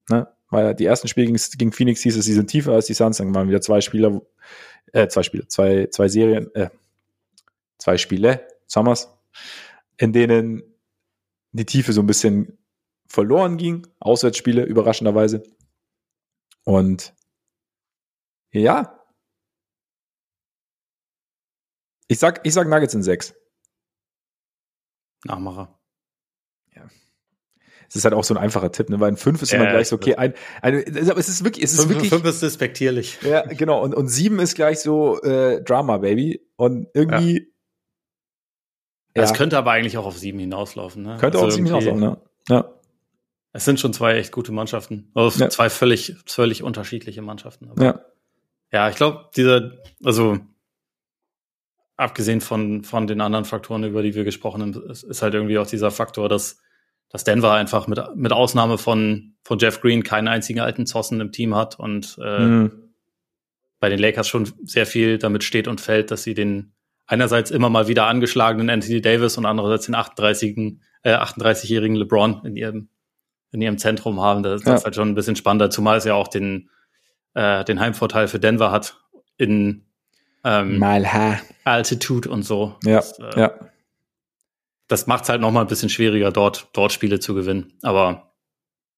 [0.09, 2.93] ne, weil die ersten Spiele gegen, gegen Phoenix hieß es, sie sind tiefer als die
[2.93, 4.21] Suns, dann waren wieder zwei Spieler,
[4.93, 6.69] äh, zwei Spiele, zwei, zwei Serien, äh,
[7.77, 9.13] zwei Spiele, Summers,
[9.97, 10.63] in denen
[11.51, 12.57] die Tiefe so ein bisschen
[13.07, 13.87] verloren ging.
[13.99, 15.43] Auswärtsspiele, überraschenderweise.
[16.63, 17.13] Und
[18.51, 18.93] ja.
[22.07, 23.35] Ich sag, ich sag Nuggets in sechs.
[25.25, 25.76] Nachmacher.
[27.87, 27.89] Ja.
[27.89, 28.99] Es ist halt auch so ein einfacher Tipp, ne?
[28.99, 31.81] weil ein 5 ist immer gleich so, okay, ein, ein, es ist wirklich, es ist
[31.81, 32.09] fünf, wirklich.
[32.09, 33.17] 5 ist despektierlich.
[33.21, 33.81] Ja, genau.
[33.81, 36.41] Und, und 7 ist gleich so äh, Drama, Baby.
[36.55, 37.51] Und irgendwie.
[39.15, 39.23] Ja.
[39.23, 41.17] Es könnte aber eigentlich auch auf 7 hinauslaufen, ne?
[41.19, 42.17] Könnte also auch auf 7 hinauslaufen, ne?
[42.49, 42.73] Ja.
[43.53, 45.09] Es sind schon zwei echt gute Mannschaften.
[45.15, 45.49] Also ja.
[45.49, 47.69] zwei völlig, völlig unterschiedliche Mannschaften.
[47.71, 48.01] Aber ja.
[48.71, 49.71] Ja, ich glaube, dieser,
[50.03, 50.37] also
[51.95, 55.57] abgesehen von, von den anderen Faktoren, über die wir gesprochen haben, ist, ist halt irgendwie
[55.57, 56.59] auch dieser Faktor, dass,
[57.09, 61.31] dass Denver einfach mit, mit Ausnahme von, von Jeff Green keinen einzigen alten Zossen im
[61.31, 62.71] Team hat und äh, mhm.
[63.79, 66.73] bei den Lakers schon sehr viel damit steht und fällt, dass sie den
[67.05, 72.55] einerseits immer mal wieder angeschlagenen Anthony Davis und andererseits den 38-jährigen äh, 38 LeBron in
[72.57, 72.89] ihrem,
[73.51, 74.43] in ihrem Zentrum haben.
[74.43, 76.69] Das, das ist halt schon ein bisschen spannender, zumal es ja auch den,
[77.33, 78.99] äh, den Heimvorteil für Denver hat
[79.37, 79.85] in
[80.43, 81.39] ähm, Malha.
[81.63, 82.75] Altitude und so.
[82.83, 83.53] Ja, das, äh, ja.
[84.87, 87.73] Das macht es halt noch mal ein bisschen schwieriger, dort, dort Spiele zu gewinnen.
[87.81, 88.33] Aber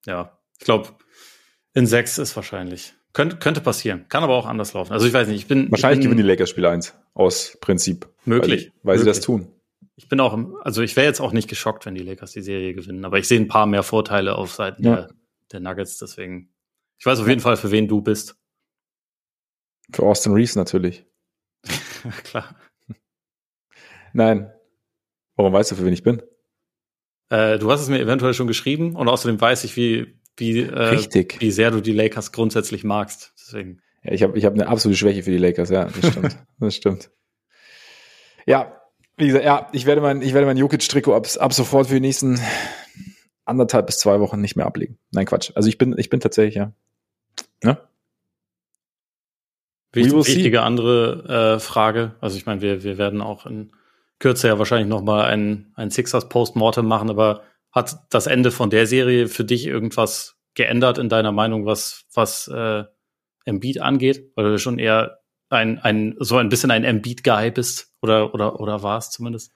[0.06, 0.90] ja, ich glaube,
[1.74, 2.94] in sechs ist wahrscheinlich.
[3.14, 4.06] Könnte, könnte passieren.
[4.08, 4.94] Kann aber auch anders laufen.
[4.94, 5.72] Also ich weiß nicht, ich bin.
[5.72, 8.08] Wahrscheinlich ich bin, gewinnen die Lakers Spiel 1 aus Prinzip.
[8.26, 8.72] Möglich.
[8.84, 9.16] Weil, weil möglich.
[9.16, 9.48] sie das tun.
[9.96, 12.74] Ich bin auch, also ich wäre jetzt auch nicht geschockt, wenn die Lakers die Serie
[12.74, 14.96] gewinnen, aber ich sehe ein paar mehr Vorteile auf Seiten ja.
[14.96, 15.10] der,
[15.52, 16.54] der Nuggets, deswegen.
[16.98, 18.38] Ich weiß auf jeden Fall, für wen du bist.
[19.92, 21.06] Für Austin Reeves natürlich.
[22.24, 22.56] Klar.
[24.14, 24.52] Nein.
[25.40, 26.22] Warum weißt du, für wen ich bin?
[27.30, 31.00] Äh, du hast es mir eventuell schon geschrieben und außerdem weiß ich, wie, wie, äh,
[31.40, 33.32] wie sehr du die Lakers grundsätzlich magst.
[33.40, 33.82] Deswegen.
[34.04, 36.38] Ja, ich habe ich hab eine absolute Schwäche für die Lakers, ja, das stimmt.
[36.60, 37.12] das stimmt.
[38.48, 38.82] Ja,
[39.16, 42.02] wie gesagt, ja, ich werde mein, ich werde mein Jokic-Trikot ab, ab sofort für die
[42.02, 42.38] nächsten
[43.46, 44.98] anderthalb bis zwei Wochen nicht mehr ablegen.
[45.12, 45.54] Nein, Quatsch.
[45.56, 46.74] Also ich bin, ich bin tatsächlich, ja.
[47.64, 47.88] Ja?
[49.94, 52.16] Wichtig, wichtige andere äh, Frage.
[52.20, 53.72] Also ich meine, wir, wir werden auch in
[54.20, 58.70] Kürze ja wahrscheinlich noch mal ein, ein Sixers Postmortem machen, aber hat das Ende von
[58.70, 62.84] der Serie für dich irgendwas geändert in deiner Meinung, was, was äh,
[63.46, 64.32] Embiid angeht?
[64.36, 68.84] Weil du schon eher ein, ein, so ein bisschen ein Embiid-Guy bist oder, oder, oder
[68.84, 69.54] war es zumindest?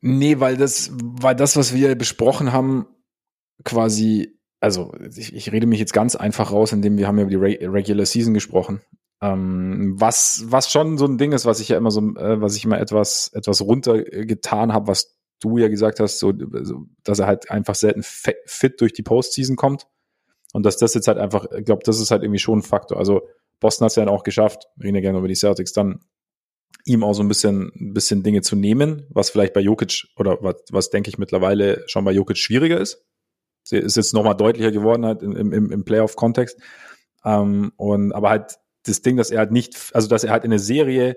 [0.00, 2.86] Nee, weil das, weil das, was wir besprochen haben,
[3.64, 7.30] quasi also ich, ich rede mich jetzt ganz einfach raus, indem wir haben ja über
[7.30, 8.82] die Re Regular Season gesprochen.
[9.22, 12.56] Ähm, was, was schon so ein Ding ist, was ich ja immer so, äh, was
[12.56, 16.32] ich immer etwas, etwas runtergetan habe, was du ja gesagt hast, so,
[17.02, 19.86] dass er halt einfach selten fit durch die Postseason kommt.
[20.52, 22.98] Und dass das jetzt halt einfach, ich glaube, das ist halt irgendwie schon ein Faktor.
[22.98, 23.22] Also
[23.60, 26.00] Boston hat es ja dann auch geschafft, reden ja gerne über die Celtics, dann
[26.84, 30.38] ihm auch so ein bisschen, ein bisschen Dinge zu nehmen, was vielleicht bei Jokic oder
[30.40, 33.04] was, was denke ich mittlerweile schon bei Jokic schwieriger ist
[33.70, 36.58] ist jetzt nochmal deutlicher geworden halt im, im, im Playoff-Kontext.
[37.24, 40.50] Ähm, und aber halt das Ding, dass er halt nicht, also dass er halt in
[40.50, 41.16] eine Serie,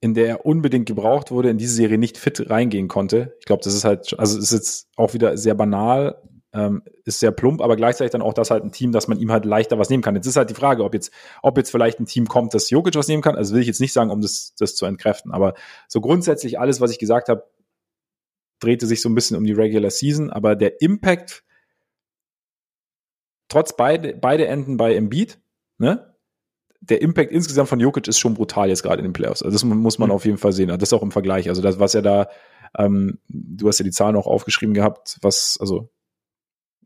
[0.00, 3.36] in der er unbedingt gebraucht wurde, in diese Serie nicht fit reingehen konnte.
[3.40, 7.32] Ich glaube, das ist halt, also ist jetzt auch wieder sehr banal, ähm, ist sehr
[7.32, 9.90] plump, aber gleichzeitig dann auch das halt ein Team, dass man ihm halt leichter was
[9.90, 10.14] nehmen kann.
[10.14, 12.94] Jetzt ist halt die Frage, ob jetzt, ob jetzt vielleicht ein Team kommt, das Jokic
[12.94, 13.36] was nehmen kann.
[13.36, 15.32] Also will ich jetzt nicht sagen, um das, das zu entkräften.
[15.32, 15.54] Aber
[15.88, 17.44] so grundsätzlich alles, was ich gesagt habe,
[18.60, 21.44] drehte sich so ein bisschen um die Regular Season, aber der Impact
[23.48, 25.38] trotz beide, beide Enden bei Embiid,
[25.78, 26.14] ne?
[26.80, 29.42] Der Impact insgesamt von Jokic ist schon brutal jetzt gerade in den Playoffs.
[29.42, 30.14] Also das muss man mhm.
[30.14, 30.76] auf jeden Fall sehen.
[30.78, 31.48] Das auch im Vergleich.
[31.48, 32.28] Also das, was er da,
[32.78, 35.90] ähm, du hast ja die Zahlen auch aufgeschrieben gehabt, was, also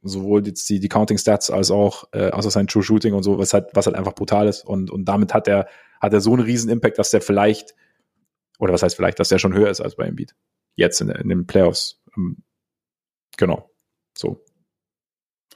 [0.02, 3.22] sowohl jetzt die, die Counting Stats als auch, äh, als auch sein True Shooting und
[3.22, 4.64] so, was halt, was halt einfach brutal ist.
[4.64, 5.68] Und, und damit hat er,
[6.00, 7.74] hat er so einen riesen Impact, dass der vielleicht,
[8.58, 10.34] oder was heißt vielleicht, dass der schon höher ist als bei Embiid
[10.76, 12.00] jetzt in, in den Playoffs.
[12.16, 12.38] Ähm,
[13.36, 13.70] genau.
[14.16, 14.44] So.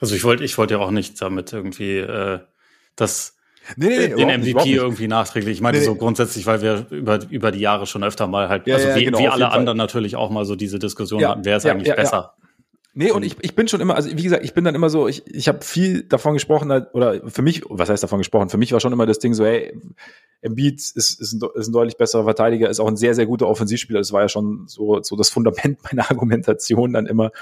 [0.01, 2.41] Also ich wollte, ich wollte ja auch nicht damit irgendwie äh,
[2.97, 3.37] das
[3.77, 5.57] nee, nee, den MVP nicht, irgendwie nachträglich.
[5.57, 8.67] Ich meine nee, so grundsätzlich, weil wir über, über die Jahre schon öfter mal halt,
[8.67, 11.31] ja, also ja, wie, genau, wie alle anderen natürlich auch mal so diese Diskussion ja,
[11.31, 12.35] hatten, wer ist eigentlich besser.
[12.97, 15.09] Nee, und ich, ich bin schon immer, also wie gesagt, ich bin dann immer so,
[15.09, 18.51] ich, ich habe viel davon gesprochen, oder für mich, was heißt davon gesprochen?
[18.51, 19.77] Für mich war schon immer das Ding so, hey,
[20.43, 23.49] Embiid ist, ist, ein, ist ein deutlich besserer Verteidiger, ist auch ein sehr, sehr guter
[23.49, 23.99] Offensivspieler.
[23.99, 27.33] Das war ja schon so, so das Fundament meiner Argumentation dann immer.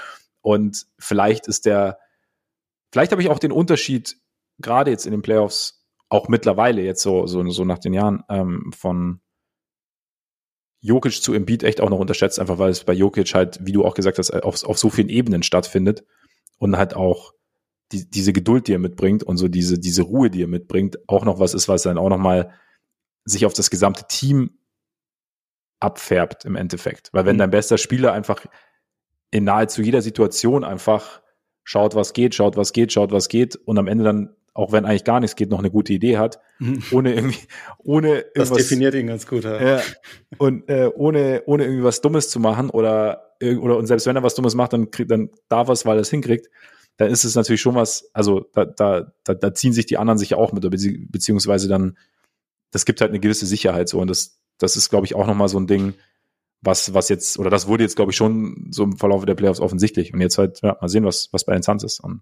[0.41, 1.99] Und vielleicht ist der,
[2.91, 4.17] vielleicht habe ich auch den Unterschied,
[4.59, 8.71] gerade jetzt in den Playoffs, auch mittlerweile jetzt so, so, so nach den Jahren ähm,
[8.75, 9.21] von,
[10.83, 13.85] Jokic zu Embiid echt auch noch unterschätzt, einfach weil es bei Jokic halt, wie du
[13.85, 16.03] auch gesagt hast, auf, auf so vielen Ebenen stattfindet
[16.57, 17.33] und halt auch
[17.93, 21.23] die, diese Geduld, die er mitbringt und so diese, diese Ruhe, die er mitbringt, auch
[21.23, 22.51] noch was ist, was dann auch noch mal
[23.23, 24.57] sich auf das gesamte Team
[25.79, 27.09] abfärbt im Endeffekt.
[27.13, 27.39] Weil wenn mhm.
[27.39, 28.45] dein bester Spieler einfach
[29.31, 31.21] in nahezu jeder Situation einfach
[31.63, 34.85] schaut, was geht, schaut, was geht, schaut, was geht und am Ende dann, auch wenn
[34.85, 36.83] eigentlich gar nichts geht, noch eine gute Idee hat, mhm.
[36.91, 37.39] ohne irgendwie,
[37.79, 38.49] ohne irgendwas.
[38.49, 39.77] Das definiert ihn ganz gut, ja.
[39.77, 39.81] ja
[40.37, 44.23] und äh, ohne, ohne irgendwie was Dummes zu machen oder, oder und selbst wenn er
[44.23, 46.49] was Dummes macht, dann kriegt, dann darf er es, weil er es hinkriegt,
[46.97, 50.19] dann ist es natürlich schon was, also da, da, da, da ziehen sich die anderen
[50.19, 50.63] sich auch mit,
[51.11, 51.97] beziehungsweise dann,
[52.71, 55.49] das gibt halt eine gewisse Sicherheit so und das, das ist, glaube ich, auch nochmal
[55.49, 55.95] so ein Ding,
[56.61, 59.59] was, was jetzt, oder das wurde jetzt, glaube ich, schon so im Verlauf der Playoffs
[59.59, 60.13] offensichtlich.
[60.13, 61.99] Und jetzt halt, ja, mal sehen, was, was bei den Suns ist.
[61.99, 62.21] Und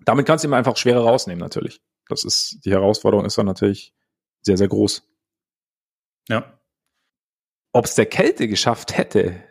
[0.00, 1.80] damit kannst du ihm einfach schwerer rausnehmen, natürlich.
[2.08, 3.94] Das ist, die Herausforderung ist dann natürlich
[4.42, 5.06] sehr, sehr groß.
[6.28, 6.58] Ja.
[7.72, 9.42] Ob es der Kälte geschafft hätte,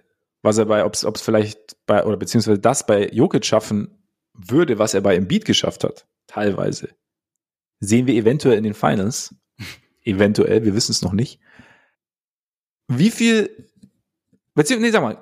[0.42, 4.94] was er bei, ob es vielleicht bei, oder beziehungsweise das bei Jokic schaffen würde, was
[4.94, 6.96] er bei Embiid geschafft hat, teilweise,
[7.80, 9.36] sehen wir eventuell in den Finals.
[10.04, 11.40] eventuell, wir wissen es noch nicht.
[12.88, 13.70] Wie viel,
[14.54, 15.22] beziehungsweise, nee, sag mal,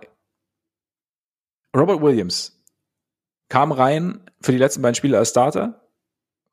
[1.75, 2.54] Robert Williams
[3.49, 5.81] kam rein für die letzten beiden Spiele als Starter,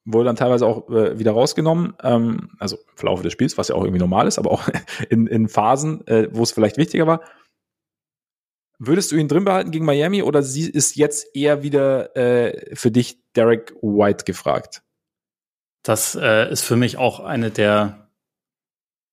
[0.04, 3.74] wurde dann teilweise auch äh, wieder rausgenommen, ähm, also im Verlauf des Spiels, was ja
[3.74, 4.68] auch irgendwie normal ist, aber auch
[5.10, 7.22] in, in Phasen, äh, wo es vielleicht wichtiger war.
[8.78, 12.90] Würdest du ihn drin behalten gegen Miami oder sie ist jetzt eher wieder äh, für
[12.90, 14.82] dich Derek White gefragt?
[15.84, 18.02] Das äh, ist für mich auch eine der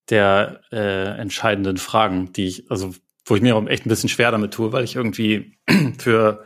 [0.10, 2.94] der äh, entscheidenden Fragen, die ich, also
[3.26, 5.58] wo ich mir auch echt ein bisschen schwer damit tue, weil ich irgendwie
[6.00, 6.46] für,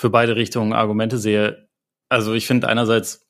[0.00, 1.68] für beide Richtungen Argumente sehe.
[2.08, 3.26] Also ich finde einerseits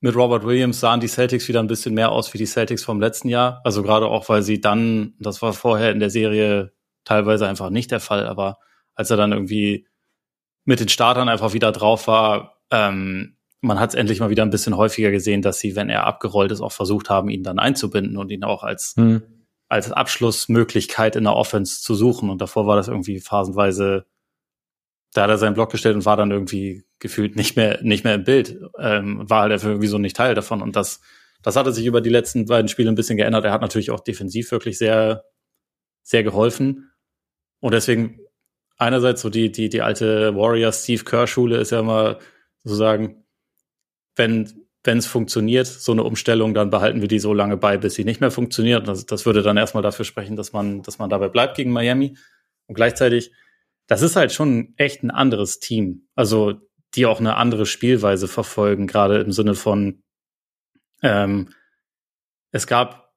[0.00, 3.00] mit Robert Williams sahen die Celtics wieder ein bisschen mehr aus wie die Celtics vom
[3.00, 3.60] letzten Jahr.
[3.64, 6.72] Also gerade auch, weil sie dann, das war vorher in der Serie
[7.04, 8.58] teilweise einfach nicht der Fall, aber
[8.94, 9.88] als er dann irgendwie
[10.64, 14.50] mit den Startern einfach wieder drauf war, ähm, man hat es endlich mal wieder ein
[14.50, 18.16] bisschen häufiger gesehen, dass sie, wenn er abgerollt ist, auch versucht haben, ihn dann einzubinden
[18.16, 19.22] und ihn auch als, mhm.
[19.68, 22.30] als Abschlussmöglichkeit in der Offense zu suchen.
[22.30, 24.06] Und davor war das irgendwie phasenweise,
[25.16, 28.14] da hat er seinen Block gestellt und war dann irgendwie gefühlt nicht mehr, nicht mehr
[28.14, 30.62] im Bild, ähm, war halt irgendwie so nicht Teil davon.
[30.62, 31.00] Und das,
[31.42, 33.44] das hatte sich über die letzten beiden Spiele ein bisschen geändert.
[33.44, 35.24] Er hat natürlich auch defensiv wirklich sehr,
[36.02, 36.90] sehr geholfen.
[37.60, 38.20] Und deswegen
[38.76, 42.18] einerseits so die, die, die alte Warrior Steve Kerr Schule ist ja immer
[42.62, 43.24] sozusagen,
[44.16, 47.94] wenn wenn es funktioniert, so eine Umstellung, dann behalten wir die so lange bei, bis
[47.94, 48.86] sie nicht mehr funktioniert.
[48.86, 52.16] Das, das würde dann erstmal dafür sprechen, dass man, dass man dabei bleibt gegen Miami.
[52.66, 53.32] Und gleichzeitig,
[53.86, 56.08] das ist halt schon echt ein anderes Team.
[56.14, 56.54] Also,
[56.94, 60.02] die auch eine andere Spielweise verfolgen, gerade im Sinne von,
[61.02, 61.50] ähm,
[62.52, 63.12] es gab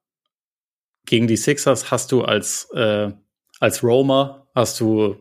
[1.06, 3.10] gegen die Sixers hast du als, äh,
[3.58, 5.16] als Roamer hast du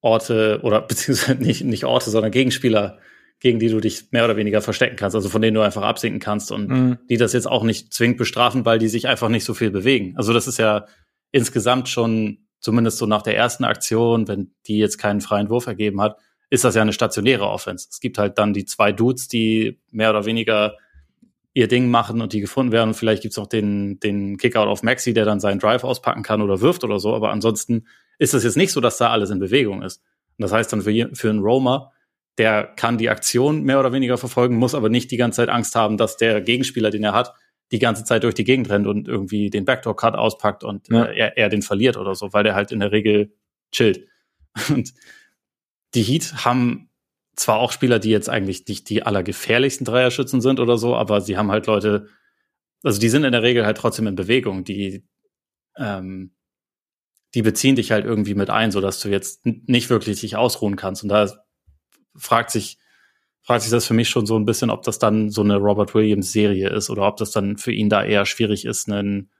[0.00, 2.98] Orte oder beziehungsweise nicht, nicht Orte, sondern Gegenspieler
[3.40, 6.18] gegen die du dich mehr oder weniger verstecken kannst, also von denen du einfach absinken
[6.20, 6.98] kannst und mhm.
[7.08, 10.14] die das jetzt auch nicht zwingend bestrafen, weil die sich einfach nicht so viel bewegen.
[10.16, 10.86] Also das ist ja
[11.30, 16.00] insgesamt schon, zumindest so nach der ersten Aktion, wenn die jetzt keinen freien Wurf ergeben
[16.00, 16.16] hat,
[16.50, 17.88] ist das ja eine stationäre Offense.
[17.90, 20.76] Es gibt halt dann die zwei Dudes, die mehr oder weniger
[21.54, 22.90] ihr Ding machen und die gefunden werden.
[22.90, 26.40] Und vielleicht gibt's noch den, den Kickout auf Maxi, der dann seinen Drive auspacken kann
[26.40, 27.14] oder wirft oder so.
[27.14, 27.86] Aber ansonsten
[28.18, 30.02] ist es jetzt nicht so, dass da alles in Bewegung ist.
[30.38, 31.92] Und das heißt dann für, für einen Roamer,
[32.38, 35.74] der kann die Aktion mehr oder weniger verfolgen, muss aber nicht die ganze Zeit Angst
[35.74, 37.34] haben, dass der Gegenspieler, den er hat,
[37.72, 41.04] die ganze Zeit durch die Gegend rennt und irgendwie den Backdoor-Cut auspackt und ja.
[41.04, 43.34] äh, er, er den verliert oder so, weil der halt in der Regel
[43.72, 44.06] chillt.
[44.70, 44.94] Und
[45.94, 46.90] die Heat haben
[47.36, 51.36] zwar auch Spieler, die jetzt eigentlich nicht die allergefährlichsten Dreierschützen sind oder so, aber sie
[51.36, 52.08] haben halt Leute,
[52.82, 55.06] also die sind in der Regel halt trotzdem in Bewegung, die,
[55.76, 56.34] ähm,
[57.34, 60.76] die beziehen dich halt irgendwie mit ein, so dass du jetzt nicht wirklich dich ausruhen
[60.76, 61.02] kannst.
[61.02, 61.30] Und da
[62.16, 62.78] fragt sich,
[63.48, 65.94] fragt sich das für mich schon so ein bisschen, ob das dann so eine Robert
[65.94, 69.30] Williams Serie ist oder ob das dann für ihn da eher schwierig ist, einen,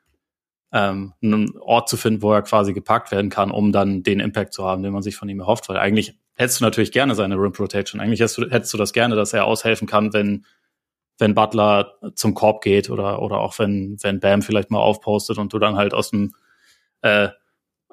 [0.73, 4.55] ähm, einen Ort zu finden, wo er quasi gepackt werden kann, um dann den Impact
[4.55, 5.69] zu haben, den man sich von ihm erhofft.
[5.69, 8.01] Weil eigentlich hättest du natürlich gerne seine Rim Protection.
[8.01, 10.47] Eigentlich hättest du, hättest du das gerne, dass er aushelfen kann, wenn,
[11.19, 15.53] wenn Butler zum Korb geht oder, oder auch wenn, wenn Bam vielleicht mal aufpostet und
[15.53, 16.35] du dann halt aus dem,
[17.03, 17.29] äh,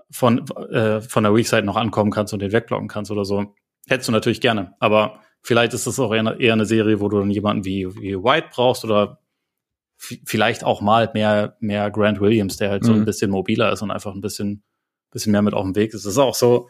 [0.09, 3.53] von, äh, von der Weak Side noch ankommen kannst und den wegblocken kannst oder so.
[3.85, 4.75] Hättest du natürlich gerne.
[4.79, 8.15] Aber vielleicht ist das auch eher, eher eine Serie, wo du dann jemanden wie, wie
[8.15, 9.19] White brauchst oder
[9.97, 12.87] vielleicht auch mal mehr, mehr Grant Williams, der halt mhm.
[12.87, 13.05] so ein mhm.
[13.05, 14.63] bisschen mobiler ist und einfach ein bisschen,
[15.11, 16.03] bisschen mehr mit auf dem Weg ist.
[16.03, 16.69] Das ist auch so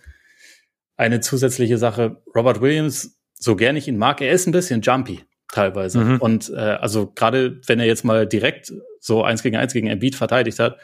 [0.97, 2.21] eine zusätzliche Sache.
[2.35, 5.99] Robert Williams, so gern ich ihn mag, er ist ein bisschen jumpy teilweise.
[5.99, 6.17] Mhm.
[6.17, 10.15] Und äh, also gerade wenn er jetzt mal direkt so eins gegen eins gegen Embiid
[10.15, 10.77] verteidigt hat,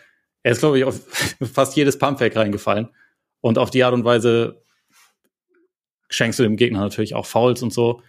[0.44, 1.02] er ist, glaube ich, auf
[1.54, 2.88] fast jedes Pumpfake reingefallen.
[3.42, 4.64] Und auf die Art und Weise
[6.12, 8.02] schenkst du dem Gegner natürlich auch Fouls und so.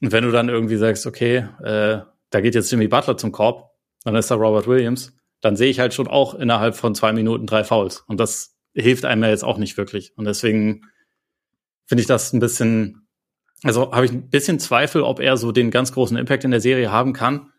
[0.00, 3.70] Und wenn du dann irgendwie sagst, okay, äh, da geht jetzt Jimmy Butler zum Korb,
[4.04, 7.46] dann ist da Robert Williams, dann sehe ich halt schon auch innerhalb von zwei Minuten
[7.46, 8.04] drei Fouls.
[8.06, 10.16] Und das hilft einem ja jetzt auch nicht wirklich.
[10.16, 10.82] Und deswegen
[11.86, 13.08] finde ich das ein bisschen,
[13.62, 16.60] also habe ich ein bisschen Zweifel, ob er so den ganz großen Impact in der
[16.60, 17.52] Serie haben kann.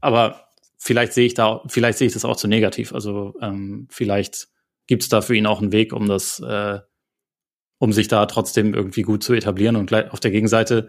[0.00, 2.92] Aber vielleicht sehe ich da, vielleicht sehe ich das auch zu negativ.
[2.92, 4.48] Also ähm, vielleicht
[4.86, 6.80] gibt es da für ihn auch einen Weg, um das, äh,
[7.78, 9.76] um sich da trotzdem irgendwie gut zu etablieren.
[9.76, 10.88] Und auf der Gegenseite,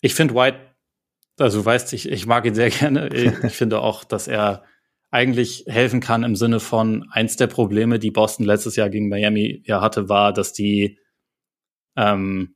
[0.00, 0.58] ich finde White,
[1.38, 3.08] also weißt, ich, ich mag ihn sehr gerne.
[3.08, 4.64] Ich finde auch, dass er
[5.10, 9.62] eigentlich helfen kann im Sinne von eins der Probleme, die Boston letztes Jahr gegen Miami
[9.64, 10.98] ja hatte, war, dass die
[11.96, 12.54] ähm,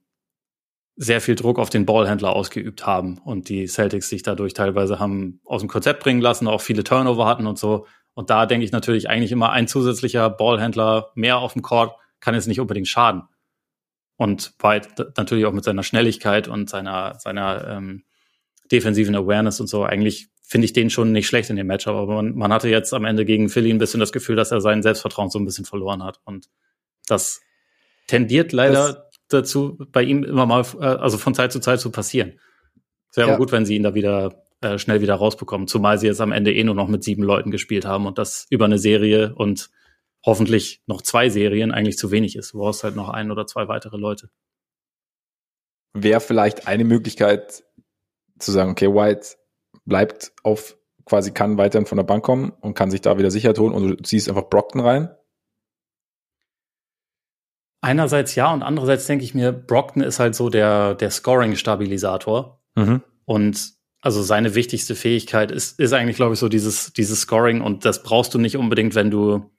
[0.96, 5.40] sehr viel Druck auf den Ballhändler ausgeübt haben und die Celtics sich dadurch teilweise haben
[5.44, 7.87] aus dem Konzept bringen lassen, auch viele Turnover hatten und so.
[8.12, 12.35] Und da denke ich natürlich eigentlich immer ein zusätzlicher Ballhändler mehr auf dem Court kann
[12.35, 13.24] jetzt nicht unbedingt schaden.
[14.16, 18.05] Und White natürlich auch mit seiner Schnelligkeit und seiner, seiner ähm,
[18.70, 19.85] defensiven Awareness und so.
[19.85, 22.92] Eigentlich finde ich den schon nicht schlecht in dem Matchup, aber man, man hatte jetzt
[22.92, 25.64] am Ende gegen Philly ein bisschen das Gefühl, dass er sein Selbstvertrauen so ein bisschen
[25.64, 26.20] verloren hat.
[26.25, 26.48] Und
[27.07, 27.40] das
[28.07, 28.96] tendiert leider das
[29.29, 32.38] dazu, bei ihm immer mal, äh, also von Zeit zu Zeit zu passieren.
[33.11, 33.37] Es wäre ja.
[33.37, 36.53] gut, wenn sie ihn da wieder äh, schnell wieder rausbekommen, zumal sie jetzt am Ende
[36.55, 39.70] eh nur noch mit sieben Leuten gespielt haben und das über eine Serie und
[40.24, 42.52] hoffentlich noch zwei Serien eigentlich zu wenig ist.
[42.52, 44.30] Du brauchst halt noch ein oder zwei weitere Leute.
[45.94, 47.64] Wäre vielleicht eine Möglichkeit
[48.38, 49.37] zu sagen, okay, White
[49.85, 53.54] bleibt auf, quasi kann weiterhin von der Bank kommen und kann sich da wieder sicher
[53.54, 55.14] tun und du ziehst einfach Brockton rein
[57.85, 62.62] Einerseits ja und andererseits denke ich mir, Brockton ist halt so der, der Scoring-Stabilisator.
[62.76, 63.02] Mhm.
[63.24, 67.85] Und also seine wichtigste Fähigkeit ist, ist eigentlich, glaube ich, so dieses, dieses Scoring und
[67.85, 69.50] das brauchst du nicht unbedingt, wenn du,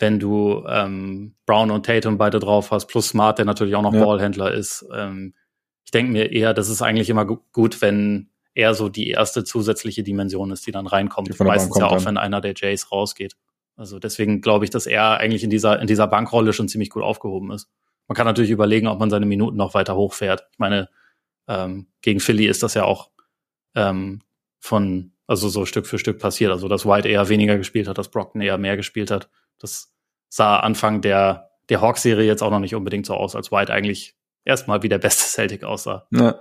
[0.00, 3.94] wenn du ähm, Brown und Tatum beide drauf hast, plus Smart, der natürlich auch noch
[3.94, 4.04] ja.
[4.04, 4.84] Ballhändler ist.
[4.92, 5.34] Ähm,
[5.84, 10.02] ich denke mir eher, das ist eigentlich immer gut, wenn er so die erste zusätzliche
[10.02, 11.28] Dimension ist, die dann reinkommt.
[11.28, 13.36] Die Meistens ja auch, wenn einer der Jays rausgeht.
[13.76, 17.02] Also deswegen glaube ich, dass er eigentlich in dieser, in dieser Bankrolle schon ziemlich gut
[17.02, 17.68] aufgehoben ist.
[18.08, 20.46] Man kann natürlich überlegen, ob man seine Minuten noch weiter hochfährt.
[20.52, 20.88] Ich meine,
[21.46, 23.10] ähm, gegen Philly ist das ja auch
[23.74, 24.22] ähm,
[24.58, 26.50] von, also so Stück für Stück passiert.
[26.50, 29.30] Also dass White eher weniger gespielt hat, dass Brockton eher mehr gespielt hat.
[29.60, 29.92] Das
[30.28, 34.16] sah Anfang der, der Hawks-Serie jetzt auch noch nicht unbedingt so aus, als White eigentlich
[34.44, 36.06] erstmal wie der beste Celtic aussah.
[36.10, 36.40] Ja.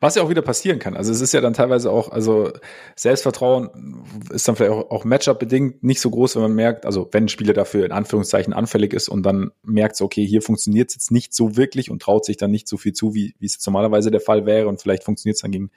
[0.00, 0.96] Was ja auch wieder passieren kann.
[0.96, 2.52] Also es ist ja dann teilweise auch, also
[2.94, 7.24] Selbstvertrauen ist dann vielleicht auch, auch Matchup-bedingt nicht so groß, wenn man merkt, also wenn
[7.24, 11.10] ein Spieler dafür in Anführungszeichen anfällig ist und dann merkt okay, hier funktioniert es jetzt
[11.10, 14.10] nicht so wirklich und traut sich dann nicht so viel zu, wie, wie es normalerweise
[14.10, 15.70] der Fall wäre und vielleicht funktioniert es dann gegen,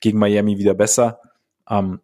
[0.00, 1.20] gegen Miami wieder besser.
[1.68, 2.00] Ähm,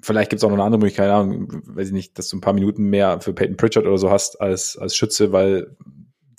[0.00, 2.52] vielleicht gibt es auch noch eine andere Möglichkeit, weiß ich nicht, dass du ein paar
[2.52, 5.76] Minuten mehr für Peyton Pritchard oder so hast als, als Schütze, weil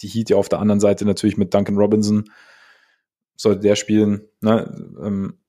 [0.01, 2.29] die Heat ja auf der anderen Seite natürlich mit Duncan Robinson
[3.35, 5.39] sollte der spielen, ne, ähm,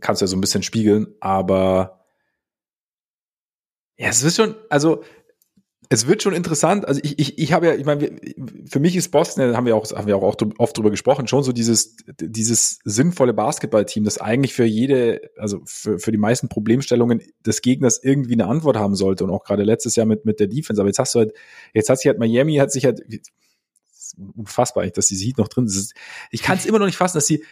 [0.00, 2.04] kannst ja so ein bisschen spiegeln, aber
[3.98, 5.02] ja, es ist schon, also
[5.88, 6.86] es wird schon interessant.
[6.86, 8.16] Also ich, ich, ich habe ja, ich meine,
[8.68, 11.42] für mich ist Boston, da haben wir auch, haben wir auch oft drüber gesprochen, schon
[11.42, 17.22] so dieses, dieses sinnvolle Basketballteam, das eigentlich für jede, also für, für die meisten Problemstellungen
[17.44, 20.48] des Gegners irgendwie eine Antwort haben sollte und auch gerade letztes Jahr mit, mit der
[20.48, 20.80] Defense.
[20.80, 21.32] Aber jetzt hast du halt,
[21.74, 23.02] jetzt hat sich halt Miami, hat sich halt,
[24.36, 25.94] unfassbar, eigentlich, dass die Heat noch drin ist.
[26.30, 27.44] Ich kann es immer noch nicht fassen, dass sie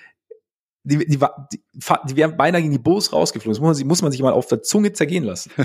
[0.85, 3.55] die, die, die, die wären beinahe gegen die Bulls rausgeflogen.
[3.55, 5.51] Das muss man, muss man sich mal auf der Zunge zergehen lassen.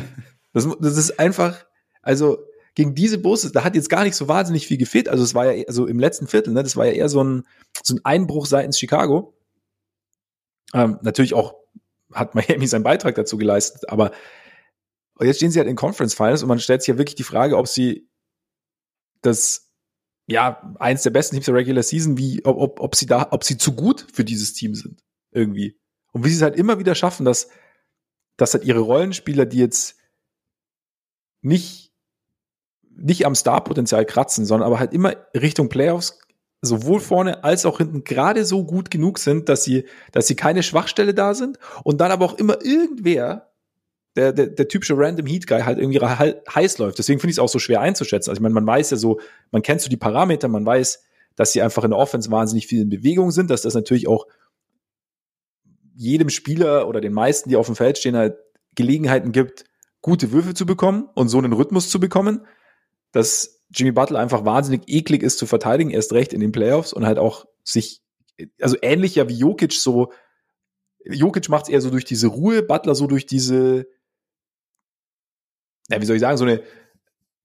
[0.51, 1.67] Das, das ist einfach,
[2.01, 2.39] also
[2.79, 5.09] gegen diese Bulls, da hat jetzt gar nicht so wahnsinnig viel gefehlt.
[5.09, 7.45] Also es war ja, also im letzten Viertel, ne, das war ja eher so ein,
[7.83, 9.37] so ein Einbruch seitens Chicago.
[10.73, 11.55] Ähm, natürlich auch
[12.13, 14.13] hat Miami seinen Beitrag dazu geleistet, aber
[15.19, 17.57] jetzt stehen sie halt in Conference Finals und man stellt sich ja wirklich die Frage,
[17.57, 18.07] ob sie
[19.23, 19.73] das
[20.27, 23.43] ja, eins der besten Teams der Regular Season, wie, ob, ob, ob sie da, ob
[23.43, 25.03] sie zu gut für dieses Team sind.
[25.31, 25.77] Irgendwie.
[26.13, 27.49] Und wie sie es halt immer wieder schaffen, dass,
[28.37, 29.97] dass halt ihre Rollenspieler, die jetzt
[31.41, 31.88] nicht,
[33.01, 36.19] nicht am Starpotenzial kratzen, sondern aber halt immer Richtung Playoffs
[36.61, 40.63] sowohl vorne als auch hinten gerade so gut genug sind, dass sie, dass sie keine
[40.63, 43.49] Schwachstelle da sind und dann aber auch immer irgendwer
[44.15, 46.97] der, der, der typische Random Heat Guy halt irgendwie heiß läuft.
[46.97, 48.29] Deswegen finde ich es auch so schwer einzuschätzen.
[48.29, 49.19] Also ich meine, man weiß ja so,
[49.51, 51.03] man kennt so die Parameter, man weiß,
[51.35, 54.27] dass sie einfach in der Offense wahnsinnig viel in Bewegung sind, dass das natürlich auch
[55.95, 58.37] jedem Spieler oder den meisten, die auf dem Feld stehen, halt
[58.75, 59.65] Gelegenheiten gibt,
[60.01, 62.41] gute Würfe zu bekommen und so einen Rhythmus zu bekommen,
[63.11, 67.05] dass Jimmy Butler einfach wahnsinnig eklig ist zu verteidigen, erst recht in den Playoffs und
[67.05, 68.01] halt auch sich,
[68.61, 70.11] also ähnlich ja wie Jokic so,
[71.05, 73.87] Jokic macht es eher so durch diese Ruhe, Butler so durch diese,
[75.89, 76.63] ja, wie soll ich sagen, so eine,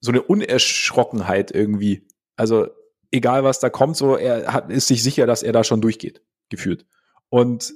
[0.01, 2.07] so eine Unerschrockenheit irgendwie.
[2.37, 2.69] Also,
[3.11, 6.23] egal was da kommt, so, er hat, ist sich sicher, dass er da schon durchgeht,
[6.51, 6.87] gefühlt.
[7.31, 7.75] Und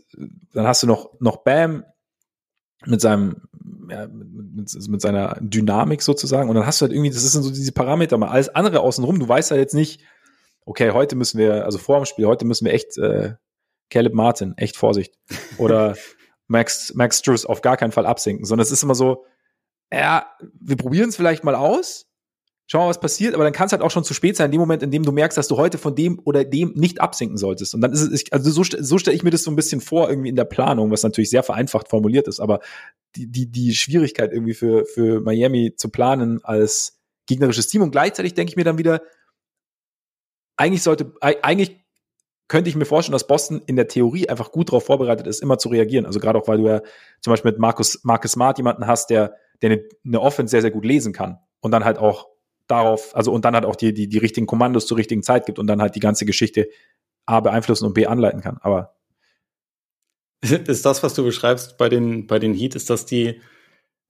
[0.52, 1.84] dann hast du noch, noch Bam
[2.86, 3.42] mit seinem,
[3.90, 6.48] ja, mit, mit, seiner Dynamik sozusagen.
[6.48, 9.18] Und dann hast du halt irgendwie, das sind so diese Parameter, mal alles andere außenrum.
[9.18, 10.00] Du weißt halt jetzt nicht,
[10.64, 13.34] okay, heute müssen wir, also vor dem Spiel, heute müssen wir echt, äh,
[13.90, 15.14] Caleb Martin, echt Vorsicht.
[15.56, 15.96] Oder
[16.46, 19.24] Max, Max Struss auf gar keinen Fall absinken, sondern es ist immer so,
[19.92, 20.26] ja,
[20.60, 22.07] wir probieren es vielleicht mal aus,
[22.68, 24.52] schauen mal, was passiert, aber dann kann es halt auch schon zu spät sein, in
[24.52, 27.38] dem Moment, in dem du merkst, dass du heute von dem oder dem nicht absinken
[27.38, 27.74] solltest.
[27.74, 30.10] Und dann ist es, also so, so stelle ich mir das so ein bisschen vor,
[30.10, 32.60] irgendwie in der Planung, was natürlich sehr vereinfacht formuliert ist, aber
[33.16, 38.34] die, die, die Schwierigkeit irgendwie für, für Miami zu planen als gegnerisches Team und gleichzeitig
[38.34, 39.00] denke ich mir dann wieder,
[40.58, 41.84] eigentlich sollte, eigentlich
[42.48, 45.58] könnte ich mir vorstellen, dass Boston in der Theorie einfach gut darauf vorbereitet ist, immer
[45.58, 46.06] zu reagieren.
[46.06, 46.82] Also gerade auch, weil du ja
[47.20, 50.70] zum Beispiel mit Markus, Marcus Smart jemanden hast, der, der eine, eine Offense sehr, sehr
[50.70, 52.28] gut lesen kann und dann halt auch
[52.68, 55.58] darauf, also und dann halt auch die, die, die richtigen Kommandos zur richtigen Zeit gibt
[55.58, 56.68] und dann halt die ganze Geschichte
[57.26, 58.58] A beeinflussen und B anleiten kann.
[58.60, 58.94] Aber
[60.42, 63.40] ist das, was du beschreibst bei den, bei den Heat, ist das die,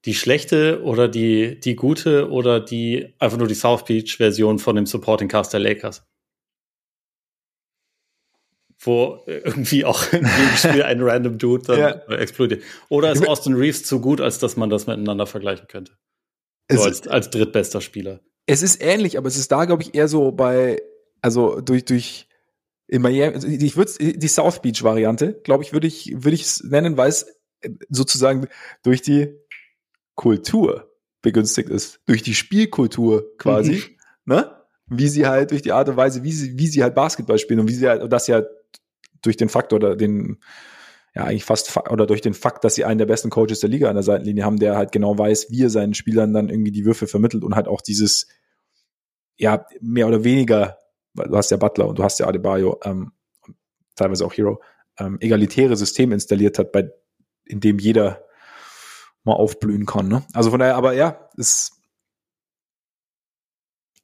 [0.04, 4.76] die schlechte oder die, die gute oder die einfach nur die South Beach Version von
[4.76, 6.04] dem Supporting Cast der Lakers?
[8.80, 11.78] Wo irgendwie auch in jedem Spiel ein random Dude dann
[12.08, 12.16] ja.
[12.16, 12.62] explodiert.
[12.88, 15.98] Oder ist Austin Reeves zu gut, als dass man das miteinander vergleichen könnte?
[16.70, 18.20] So als, als drittbester Spieler.
[18.48, 20.80] Es ist ähnlich, aber es ist da, glaube ich, eher so bei,
[21.20, 22.28] also durch, durch,
[22.86, 26.42] in Miami, also ich würde die South Beach Variante, glaube ich, würde ich, würde ich
[26.42, 27.26] es nennen, weil es
[27.90, 28.48] sozusagen
[28.82, 29.34] durch die
[30.14, 30.90] Kultur
[31.20, 33.72] begünstigt ist, durch die Spielkultur quasi,
[34.24, 34.34] mhm.
[34.34, 34.54] ne?
[34.86, 37.60] Wie sie halt durch die Art und Weise, wie sie, wie sie halt Basketball spielen
[37.60, 38.42] und wie sie halt, und das ja
[39.20, 40.38] durch den Fakt oder den,
[41.14, 43.88] ja, eigentlich fast, oder durch den Fakt, dass sie einen der besten Coaches der Liga
[43.88, 46.84] an der Seitenlinie haben, der halt genau weiß, wie er seinen Spielern dann irgendwie die
[46.84, 48.28] Würfe vermittelt und halt auch dieses,
[49.36, 50.78] ja, mehr oder weniger,
[51.14, 53.12] du hast ja Butler und du hast ja Adebayo, ähm,
[53.96, 54.60] teilweise auch Hero,
[54.98, 56.90] ähm, egalitäre System installiert hat, bei,
[57.44, 58.24] in dem jeder
[59.24, 60.08] mal aufblühen kann.
[60.08, 60.24] Ne?
[60.32, 61.77] Also von daher, aber ja, es,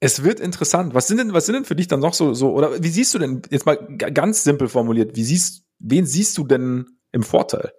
[0.05, 0.93] es wird interessant.
[0.93, 3.11] Was sind denn, was sind denn für dich dann noch so, so, oder wie siehst
[3.15, 7.73] du denn, jetzt mal ganz simpel formuliert, wie siehst, wen siehst du denn im Vorteil?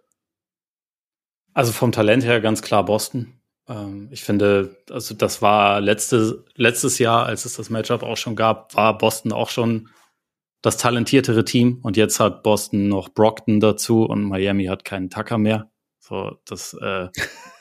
[1.55, 3.41] Also vom Talent her ganz klar Boston.
[3.69, 8.35] Ähm, ich finde, also das war letzte, letztes Jahr, als es das Matchup auch schon
[8.35, 9.89] gab, war Boston auch schon
[10.63, 15.39] das talentiertere Team und jetzt hat Boston noch Brockton dazu und Miami hat keinen Tucker
[15.39, 15.71] mehr.
[16.01, 17.07] So, das äh,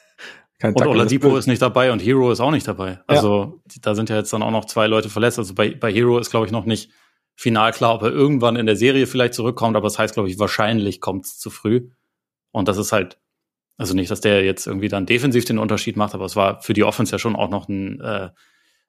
[0.60, 3.00] Kein und Oladipo ist nicht dabei und Hero ist auch nicht dabei.
[3.08, 3.76] Also ja.
[3.82, 5.38] da sind ja jetzt dann auch noch zwei Leute verletzt.
[5.38, 6.92] Also bei, bei Hero ist, glaube ich, noch nicht
[7.36, 10.40] final klar, ob er irgendwann in der Serie vielleicht zurückkommt, aber das heißt, glaube ich,
[10.40, 11.90] wahrscheinlich kommt es zu früh.
[12.52, 13.20] Und das ist halt
[13.78, 16.74] also nicht, dass der jetzt irgendwie dann defensiv den Unterschied macht, aber es war für
[16.74, 18.30] die Offense ja schon auch noch ein äh,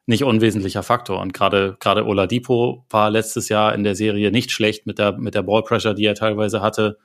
[0.07, 1.21] nicht unwesentlicher Faktor.
[1.21, 5.35] Und gerade gerade Oladipo war letztes Jahr in der Serie nicht schlecht mit der mit
[5.35, 6.99] der Ballpressure, die er teilweise hatte.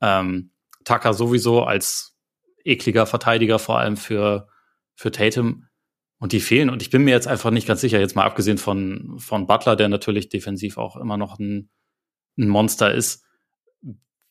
[0.00, 0.52] Ähm,
[0.84, 2.16] Tucker sowieso als
[2.68, 4.48] ekliger Verteidiger vor allem für
[4.94, 5.64] für Tatum
[6.18, 6.70] und die fehlen.
[6.70, 9.76] Und ich bin mir jetzt einfach nicht ganz sicher, jetzt mal abgesehen von von Butler,
[9.76, 11.70] der natürlich defensiv auch immer noch ein,
[12.36, 13.24] ein Monster ist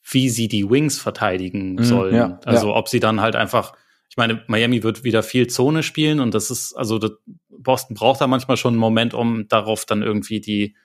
[0.09, 2.15] wie sie die Wings verteidigen mhm, sollen.
[2.15, 2.75] Ja, also ja.
[2.75, 3.73] ob sie dann halt einfach,
[4.09, 7.11] ich meine, Miami wird wieder viel Zone spielen und das ist, also das,
[7.49, 10.75] Boston braucht da manchmal schon einen Moment, um darauf dann irgendwie die,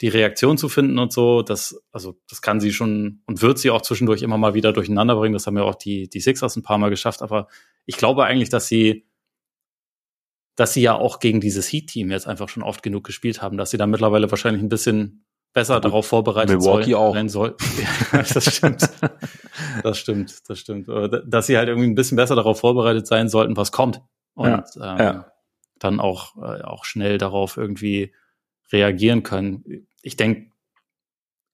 [0.00, 1.42] die Reaktion zu finden und so.
[1.42, 5.16] Das, also das kann sie schon und wird sie auch zwischendurch immer mal wieder durcheinander
[5.16, 5.34] bringen.
[5.34, 7.22] Das haben ja auch die, die Sixers ein paar Mal geschafft.
[7.22, 7.48] Aber
[7.86, 9.06] ich glaube eigentlich, dass sie,
[10.56, 13.70] dass sie ja auch gegen dieses Heat-Team jetzt einfach schon oft genug gespielt haben, dass
[13.70, 17.14] sie da mittlerweile wahrscheinlich ein bisschen besser darauf vorbereitet Milwaukee soll, auch.
[17.14, 17.56] sein soll.
[18.12, 18.90] ja, das stimmt.
[19.82, 20.88] Das stimmt, das stimmt.
[21.26, 24.02] Dass sie halt irgendwie ein bisschen besser darauf vorbereitet sein sollten, was kommt.
[24.34, 25.32] Und ja, ähm, ja.
[25.78, 28.12] dann auch, äh, auch schnell darauf irgendwie
[28.72, 29.86] reagieren können.
[30.02, 30.50] Ich denke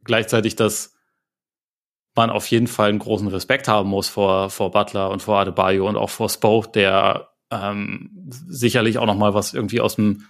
[0.05, 0.95] gleichzeitig, dass
[2.17, 5.89] man auf jeden Fall einen großen Respekt haben muss vor, vor Butler und vor Adebayo
[5.89, 8.11] und auch vor Spo, der ähm,
[8.49, 10.27] sicherlich auch noch mal was irgendwie aus dem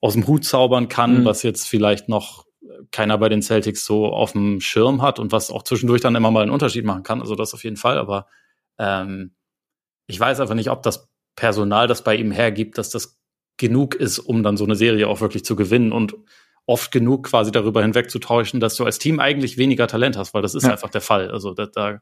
[0.00, 1.24] aus dem Hut zaubern kann, mhm.
[1.24, 2.44] was jetzt vielleicht noch
[2.90, 6.30] keiner bei den Celtics so auf dem Schirm hat und was auch zwischendurch dann immer
[6.30, 7.20] mal einen Unterschied machen kann.
[7.20, 7.98] Also das auf jeden Fall.
[7.98, 8.26] Aber
[8.78, 9.34] ähm,
[10.06, 13.15] ich weiß einfach nicht, ob das Personal, das bei ihm hergibt, dass das
[13.56, 16.14] genug ist, um dann so eine Serie auch wirklich zu gewinnen und
[16.66, 20.54] oft genug quasi darüber hinwegzutäuschen, dass du als Team eigentlich weniger Talent hast, weil das
[20.54, 20.72] ist ja.
[20.72, 21.30] einfach der Fall.
[21.30, 22.00] Also da, da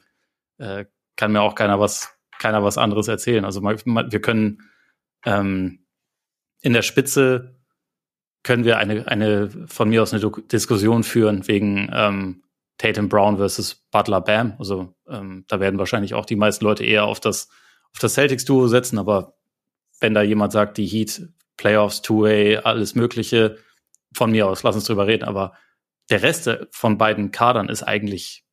[0.59, 0.87] äh,
[1.17, 3.45] kann mir auch keiner was, keiner was anderes erzählen.
[3.45, 4.63] Also wir können
[5.25, 5.81] ähm,
[6.63, 7.57] in der Spitze
[8.43, 12.43] können wir eine, eine von mir aus eine Diskussion führen wegen ähm,
[12.79, 14.55] Tatum Brown versus Butler Bam.
[14.59, 17.49] Also ähm, da werden wahrscheinlich auch die meisten Leute eher auf das,
[17.93, 19.35] auf das Celtics-Duo setzen, aber
[20.01, 23.59] wenn da jemand sagt, die Heat, Playoffs, Two-Way, alles Mögliche,
[24.15, 25.55] von mir aus, lass uns drüber reden, aber
[26.11, 28.45] der Rest von beiden Kadern ist eigentlich,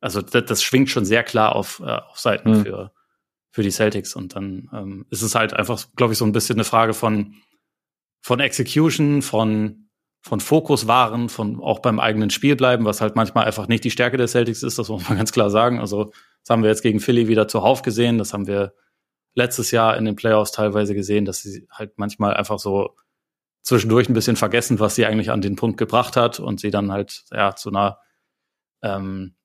[0.00, 2.64] also das, das schwingt schon sehr klar auf, äh, auf Seiten mhm.
[2.64, 2.92] für,
[3.50, 4.16] für die Celtics.
[4.16, 7.36] Und dann ähm, ist es halt einfach, glaube ich, so ein bisschen eine Frage von,
[8.20, 9.88] von Execution, von,
[10.22, 13.90] von Fokus wahren, von auch beim eigenen Spiel bleiben, was halt manchmal einfach nicht die
[13.90, 15.78] Stärke der Celtics ist, das muss man ganz klar sagen.
[15.78, 18.74] Also, das haben wir jetzt gegen Philly wieder zuhauf gesehen, das haben wir
[19.34, 22.96] letztes Jahr in den Playoffs teilweise gesehen, dass sie halt manchmal einfach so
[23.62, 26.92] zwischendurch ein bisschen vergessen, was sie eigentlich an den Punkt gebracht hat und sie dann
[26.92, 27.98] halt ja zu einer
[28.82, 29.36] ähm,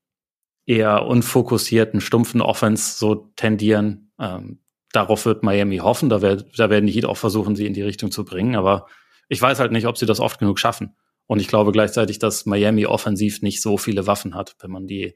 [0.65, 4.11] eher unfokussierten, stumpfen Offense so tendieren.
[4.19, 4.59] Ähm,
[4.91, 6.09] darauf wird Miami hoffen.
[6.09, 8.55] Da, werd, da werden die Heat auch versuchen, sie in die Richtung zu bringen.
[8.55, 8.87] Aber
[9.29, 10.95] ich weiß halt nicht, ob sie das oft genug schaffen.
[11.25, 15.15] Und ich glaube gleichzeitig, dass Miami offensiv nicht so viele Waffen hat, wenn man die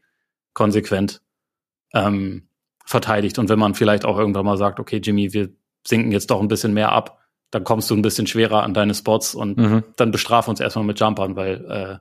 [0.53, 1.21] konsequent
[1.93, 2.49] ähm,
[2.85, 3.39] verteidigt.
[3.39, 5.49] Und wenn man vielleicht auch irgendwann mal sagt, okay, Jimmy, wir
[5.85, 7.19] sinken jetzt doch ein bisschen mehr ab,
[7.51, 9.83] dann kommst du ein bisschen schwerer an deine Spots und mhm.
[9.97, 11.97] dann bestraf uns erstmal mit Jumpern, weil äh,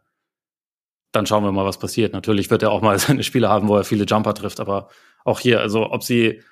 [1.12, 2.12] dann schauen wir mal, was passiert.
[2.12, 4.88] Natürlich wird er auch mal seine Spiele haben, wo er viele Jumper trifft, aber
[5.24, 6.42] auch hier, also ob sie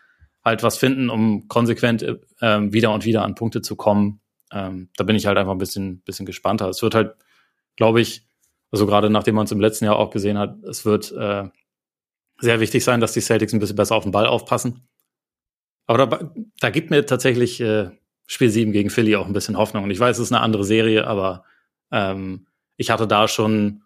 [0.44, 2.04] halt was finden, um konsequent
[2.40, 4.20] ähm, wieder und wieder an Punkte zu kommen,
[4.52, 6.68] ähm, da bin ich halt einfach ein bisschen, bisschen gespannter.
[6.68, 7.14] Es wird halt,
[7.76, 8.26] glaube ich,
[8.70, 11.44] also gerade nachdem man es im letzten Jahr auch gesehen hat, es wird äh,
[12.40, 14.88] sehr wichtig sein, dass die Celtics ein bisschen besser auf den Ball aufpassen.
[15.86, 17.90] Aber da, da gibt mir tatsächlich äh,
[18.26, 19.84] Spiel 7 gegen Philly auch ein bisschen Hoffnung.
[19.84, 21.44] Und ich weiß, es ist eine andere Serie, aber
[21.90, 23.82] ähm, ich hatte da schon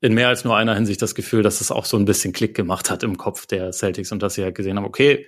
[0.00, 2.54] in mehr als nur einer Hinsicht das Gefühl, dass es auch so ein bisschen Klick
[2.54, 5.26] gemacht hat im Kopf der Celtics und dass sie halt gesehen haben, okay,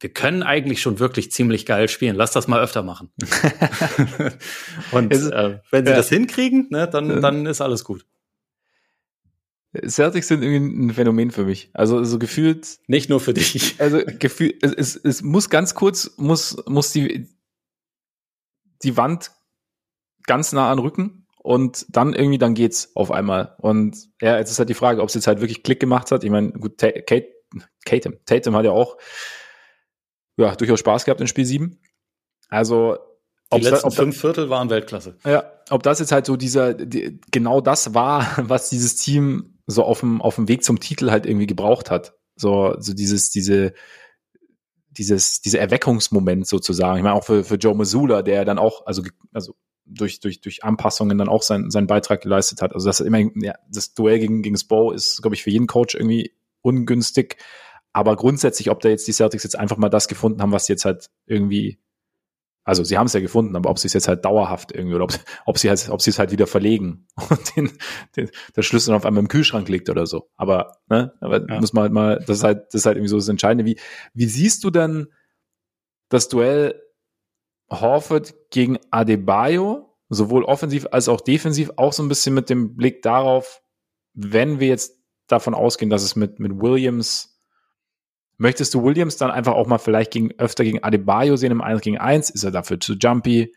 [0.00, 2.16] wir können eigentlich schon wirklich ziemlich geil spielen.
[2.16, 3.10] Lass das mal öfter machen.
[4.92, 5.96] und äh, wenn sie ja.
[5.96, 8.04] das hinkriegen, ne, dann, dann ist alles gut.
[9.86, 11.70] Celtics sind irgendwie ein Phänomen für mich.
[11.72, 12.78] Also so gefühlt.
[12.86, 13.76] Nicht nur für dich.
[13.80, 17.28] Also gefühlt, es, es, es muss ganz kurz, muss, muss die,
[18.82, 19.30] die Wand
[20.24, 23.56] ganz nah an Rücken und dann irgendwie, dann geht's auf einmal.
[23.58, 26.22] Und ja, jetzt ist halt die Frage, ob es jetzt halt wirklich Klick gemacht hat.
[26.22, 27.28] Ich meine, gut, Kate,
[27.84, 28.98] Tatum, Tatum hat ja auch
[30.36, 31.80] ja, durchaus Spaß gehabt in Spiel 7.
[32.48, 32.98] Also
[33.54, 35.16] die letzten da, fünf Viertel waren Weltklasse.
[35.24, 39.84] Ja, ob das jetzt halt so dieser, die, genau das war, was dieses Team so
[39.84, 42.14] auf dem, auf dem Weg zum Titel halt irgendwie gebraucht hat.
[42.36, 43.72] So, so dieses, diese,
[44.90, 46.98] dieses, diese Erweckungsmoment sozusagen.
[46.98, 49.02] Ich meine, auch für, für Joe Missoula, der dann auch, also,
[49.32, 49.54] also
[49.84, 52.74] durch, durch, durch Anpassungen dann auch sein, seinen Beitrag geleistet hat.
[52.74, 55.94] Also das immer, ja, das Duell gegen, gegen Spo ist, glaube ich, für jeden Coach
[55.94, 56.32] irgendwie
[56.62, 57.36] ungünstig.
[57.92, 60.84] Aber grundsätzlich, ob da jetzt die Celtics jetzt einfach mal das gefunden haben, was jetzt
[60.84, 61.78] halt irgendwie
[62.64, 65.04] also sie haben es ja gefunden, aber ob sie es jetzt halt dauerhaft irgendwie oder
[65.04, 65.12] ob,
[65.46, 67.72] ob sie halt, ob sie es halt wieder verlegen und den,
[68.16, 70.30] den, der Schlüssel auf einmal im Kühlschrank liegt oder so.
[70.36, 71.60] Aber, ne, aber ja.
[71.60, 73.64] muss man halt mal, das ist halt, das ist halt irgendwie so das Entscheidende.
[73.64, 73.78] Wie,
[74.14, 75.08] wie siehst du denn
[76.08, 76.80] das Duell
[77.70, 83.02] Horford gegen Adebayo, sowohl offensiv als auch defensiv, auch so ein bisschen mit dem Blick
[83.02, 83.62] darauf,
[84.12, 87.31] wenn wir jetzt davon ausgehen, dass es mit, mit Williams
[88.38, 91.80] Möchtest du Williams dann einfach auch mal vielleicht gegen, öfter gegen Adebayo sehen im 1
[91.80, 92.30] gegen 1?
[92.30, 93.54] Ist er dafür zu jumpy?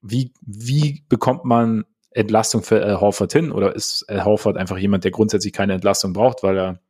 [0.00, 3.52] Wie, wie bekommt man Entlastung für Al Horford hin?
[3.52, 6.80] Oder ist Al Horford einfach jemand, der grundsätzlich keine Entlastung braucht, weil er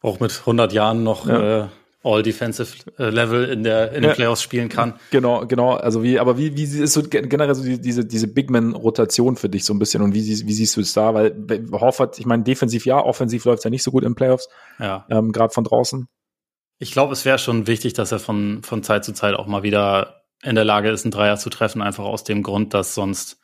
[0.00, 1.64] auch mit 100 Jahren noch ja.
[1.64, 1.68] äh,
[2.04, 4.14] All-Defensive äh, Level in der in den ja.
[4.14, 4.94] Playoffs spielen kann.
[5.10, 5.74] Genau, genau.
[5.74, 9.64] Also wie, aber wie, wie ist so generell so diese, diese Big Man-Rotation für dich
[9.64, 11.14] so ein bisschen und wie, wie siehst du es da?
[11.14, 11.34] Weil
[11.72, 14.48] Horford, ich meine, defensiv ja, offensiv läuft ja nicht so gut in Playoffs.
[14.78, 15.06] Ja.
[15.10, 16.06] Ähm, Gerade von draußen.
[16.78, 19.64] Ich glaube, es wäre schon wichtig, dass er von, von Zeit zu Zeit auch mal
[19.64, 23.40] wieder in der Lage ist, einen Dreier zu treffen, einfach aus dem Grund, dass sonst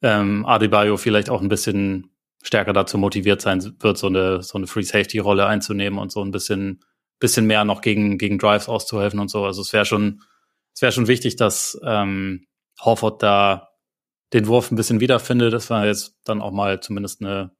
[0.00, 2.10] ähm, Adebayo vielleicht auch ein bisschen
[2.42, 6.22] stärker dazu motiviert sein wird, so eine, so eine Free Safety Rolle einzunehmen und so
[6.22, 6.80] ein bisschen
[7.18, 9.44] bisschen mehr noch gegen, gegen Drives auszuhelfen und so.
[9.44, 10.22] Also es wäre schon,
[10.74, 12.46] es wäre schon wichtig, dass ähm,
[12.80, 13.68] Horford da
[14.32, 15.52] den Wurf ein bisschen wiederfindet.
[15.52, 17.52] Das war jetzt dann auch mal zumindest eine,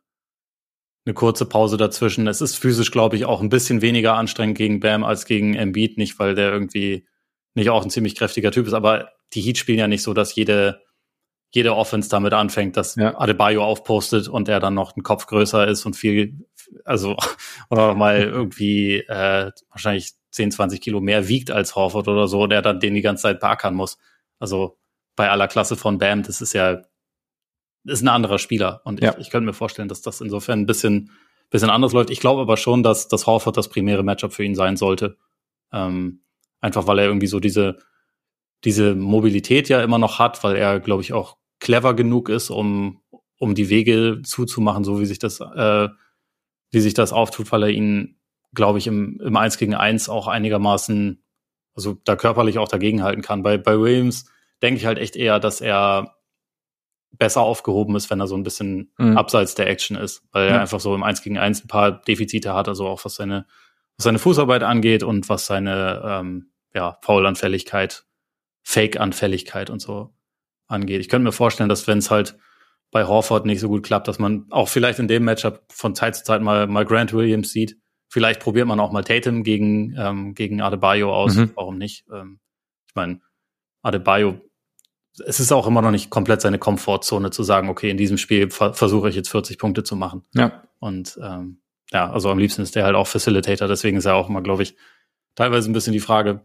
[1.05, 2.27] eine kurze Pause dazwischen.
[2.27, 5.97] Es ist physisch, glaube ich, auch ein bisschen weniger anstrengend gegen Bam als gegen Embiid.
[5.99, 7.07] Nicht, weil der irgendwie
[7.55, 10.35] nicht auch ein ziemlich kräftiger Typ ist, aber die Heat spielen ja nicht so, dass
[10.35, 10.83] jede,
[11.55, 13.19] jede Offense damit anfängt, dass ja.
[13.19, 16.47] Adebayo aufpostet und er dann noch ein Kopf größer ist und viel,
[16.85, 17.17] also
[17.71, 22.63] oder mal irgendwie äh, wahrscheinlich 10, 20 Kilo mehr wiegt als Horford oder so, der
[22.63, 23.99] dann den die ganze Zeit beackern muss.
[24.39, 24.79] Also
[25.15, 26.83] bei aller Klasse von Bam, das ist ja
[27.87, 28.81] ist ein anderer Spieler.
[28.85, 29.13] Und ja.
[29.13, 31.11] ich, ich könnte mir vorstellen, dass das insofern ein bisschen,
[31.51, 32.11] bisschen anders läuft.
[32.11, 35.17] Ich glaube aber schon, dass, dass Horford das primäre Matchup für ihn sein sollte.
[35.73, 36.21] Ähm,
[36.61, 37.79] einfach weil er irgendwie so diese,
[38.65, 43.01] diese Mobilität ja immer noch hat, weil er, glaube ich, auch clever genug ist, um,
[43.39, 45.89] um die Wege zuzumachen, so wie sich das äh,
[46.71, 48.19] wie sich das auftut, weil er ihn,
[48.55, 51.23] glaube ich, im, im 1 gegen 1 auch einigermaßen
[51.77, 53.43] also da körperlich auch dagegenhalten kann.
[53.43, 54.25] Bei, bei Williams
[54.63, 56.17] denke ich halt echt eher, dass er
[57.13, 59.17] besser aufgehoben ist, wenn er so ein bisschen mhm.
[59.17, 62.55] abseits der Action ist, weil er einfach so im 1 gegen 1 ein paar Defizite
[62.55, 63.47] hat, also auch was seine,
[63.97, 68.05] was seine Fußarbeit angeht und was seine ähm, ja, Faulanfälligkeit,
[68.63, 70.15] Fake-Anfälligkeit und so
[70.67, 71.01] angeht.
[71.01, 72.37] Ich könnte mir vorstellen, dass wenn es halt
[72.97, 76.17] bei Horford nicht so gut klappt, dass man auch vielleicht in dem Matchup von Zeit
[76.17, 77.77] zu Zeit mal, mal Grant Williams sieht.
[78.09, 81.35] Vielleicht probiert man auch mal Tatum gegen, ähm, gegen Adebayo aus.
[81.35, 81.51] Mhm.
[81.57, 82.07] Warum nicht?
[82.11, 82.41] Ähm,
[82.89, 83.21] ich meine,
[83.83, 84.41] Adebayo
[85.27, 88.51] es ist auch immer noch nicht komplett seine Komfortzone zu sagen, okay, in diesem Spiel
[88.51, 90.25] ver versuche ich jetzt 40 Punkte zu machen.
[90.35, 90.63] Ja.
[90.79, 91.61] Und ähm,
[91.93, 94.63] ja, also am liebsten ist der halt auch Facilitator, deswegen ist er auch immer, glaube
[94.63, 94.75] ich,
[95.35, 96.41] teilweise ein bisschen die Frage,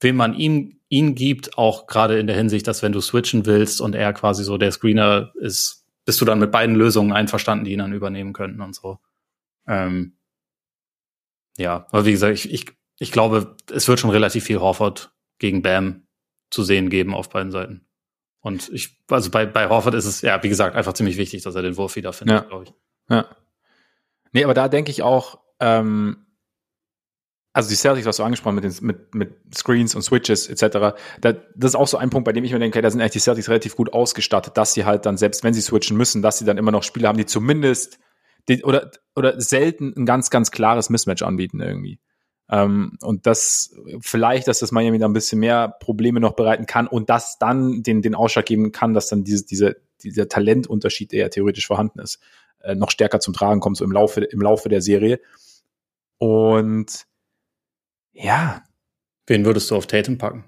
[0.00, 3.80] wem man ihm ihn gibt, auch gerade in der Hinsicht, dass wenn du switchen willst
[3.80, 7.72] und er quasi so der Screener ist, bist du dann mit beiden Lösungen einverstanden, die
[7.72, 8.98] ihn dann übernehmen könnten und so.
[9.66, 10.18] Ähm,
[11.56, 12.66] ja, aber wie gesagt, ich, ich,
[12.98, 16.06] ich glaube, es wird schon relativ viel Horford gegen Bam
[16.50, 17.86] zu sehen geben auf beiden Seiten.
[18.40, 21.54] Und ich, also bei, bei Horford ist es, ja, wie gesagt, einfach ziemlich wichtig, dass
[21.54, 22.46] er den Wurf wieder findet, ja.
[22.46, 22.74] glaube ich.
[23.08, 23.34] Ja.
[24.32, 26.26] Nee, aber da denke ich auch, ähm,
[27.52, 31.32] also die Celtics, was du angesprochen mit, den, mit, mit Screens und Switches etc., da,
[31.32, 33.12] das ist auch so ein Punkt, bei dem ich mir denke, okay, da sind eigentlich
[33.12, 36.38] die Celtics relativ gut ausgestattet, dass sie halt dann, selbst wenn sie switchen müssen, dass
[36.38, 37.98] sie dann immer noch Spieler haben, die zumindest
[38.48, 42.00] die, oder, oder selten ein ganz, ganz klares Mismatch anbieten irgendwie.
[42.50, 46.86] Ähm, und das vielleicht, dass das Miami da ein bisschen mehr Probleme noch bereiten kann
[46.86, 51.20] und das dann den, den Ausschlag geben kann, dass dann diese, diese, dieser Talentunterschied, der
[51.20, 52.18] ja theoretisch vorhanden ist,
[52.60, 55.20] äh, noch stärker zum Tragen kommt, so im Laufe, im Laufe der Serie.
[56.18, 57.06] Und
[58.12, 58.64] ja.
[59.26, 60.44] Wen würdest du auf Tatum packen?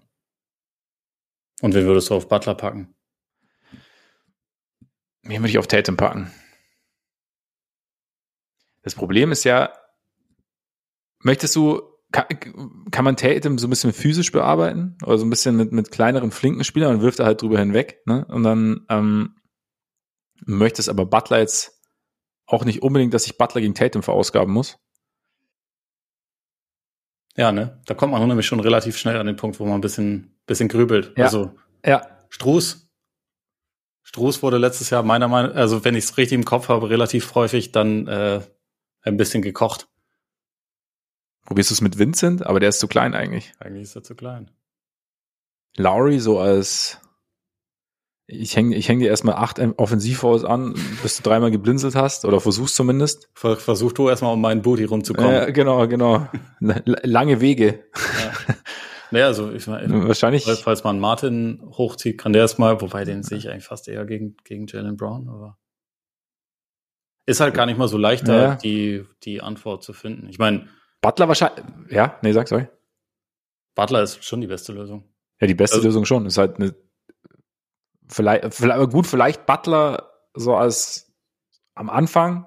[1.63, 2.95] Und wen würdest du auf Butler packen?
[5.23, 6.33] Wen würde ich auf Tatum packen?
[8.83, 9.73] Das Problem ist ja,
[11.21, 12.27] möchtest du kann,
[12.91, 16.31] kann man Tatum so ein bisschen physisch bearbeiten oder so ein bisschen mit, mit kleineren,
[16.31, 18.03] flinken Spielern und wirft er halt drüber hinweg.
[18.07, 18.25] Ne?
[18.27, 19.35] Und dann ähm,
[20.45, 21.83] möchtest aber Butler jetzt
[22.47, 24.79] auch nicht unbedingt, dass ich Butler gegen Tatum verausgaben muss.
[27.37, 27.81] Ja, ne?
[27.87, 30.69] Da kommt man nämlich schon relativ schnell an den Punkt, wo man ein bisschen, bisschen
[30.69, 31.13] grübelt.
[31.17, 31.25] Ja.
[31.25, 31.53] Also
[31.85, 32.07] ja.
[32.29, 32.89] Struß.
[34.05, 37.35] Struß wurde letztes Jahr meiner Meinung, also wenn ich es richtig im Kopf habe, relativ
[37.35, 38.41] häufig dann äh,
[39.03, 39.89] ein bisschen gekocht.
[41.45, 42.47] Probierst du es mit Vincent?
[42.47, 43.53] Aber der ist zu klein eigentlich.
[43.59, 44.51] Eigentlich ist er zu klein.
[45.77, 47.01] Lowry so als
[48.27, 52.41] ich hänge ich häng dir erstmal acht Offensivfouls an, bis du dreimal geblinzelt hast oder
[52.41, 53.29] versuchst zumindest.
[53.35, 55.33] Versuch du erstmal um meinen Booty rumzukommen.
[55.33, 56.29] Ja, genau, genau.
[56.61, 57.85] Lange Wege.
[57.95, 58.55] Ja.
[59.11, 60.45] Naja, also ich meine, wahrscheinlich.
[60.45, 64.37] Falls man Martin hochzieht, kann der erstmal, wobei den sehe ich eigentlich fast eher gegen,
[64.45, 65.59] gegen Jalen Brown, aber
[67.27, 68.55] ist halt gar nicht mal so leicht, da ja.
[68.57, 70.29] die, die Antwort zu finden.
[70.29, 70.69] Ich meine,
[71.01, 71.65] Butler wahrscheinlich.
[71.91, 72.67] Ja, nee, sag, sorry.
[73.75, 75.05] Butler ist schon die beste Lösung.
[75.41, 76.27] Ja, die beste also, Lösung schon.
[76.27, 76.75] Ist halt eine.
[78.09, 81.13] Vielleicht, vielleicht, gut, vielleicht Butler so als
[81.75, 82.47] am Anfang.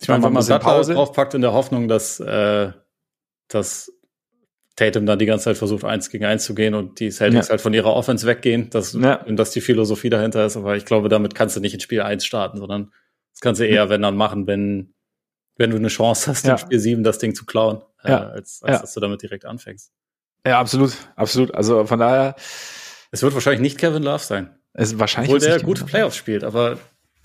[0.00, 0.94] Ich meine, wenn man Butler Pause.
[0.94, 2.72] draufpackt in der Hoffnung, dass, äh,
[3.48, 3.92] dass
[4.76, 7.50] Tatum dann die ganze Zeit versucht, eins gegen eins zu gehen und die Celtics ja.
[7.52, 9.16] halt von ihrer Offense weggehen, dass, ja.
[9.28, 10.56] dass die Philosophie dahinter ist.
[10.56, 12.92] Aber ich glaube, damit kannst du nicht in Spiel eins starten, sondern
[13.32, 14.94] das kannst du eher, wenn dann machen, wenn
[15.56, 16.52] wenn du eine Chance hast, ja.
[16.52, 19.92] im Spiel 7 das Ding zu klauen, äh, als, als dass du damit direkt anfängst.
[20.46, 21.54] Ja, absolut, absolut.
[21.54, 22.34] Also von daher.
[23.14, 24.50] Es wird wahrscheinlich nicht Kevin Love sein.
[24.72, 26.78] Es wahrscheinlich Obwohl der gute Playoffs spielt, aber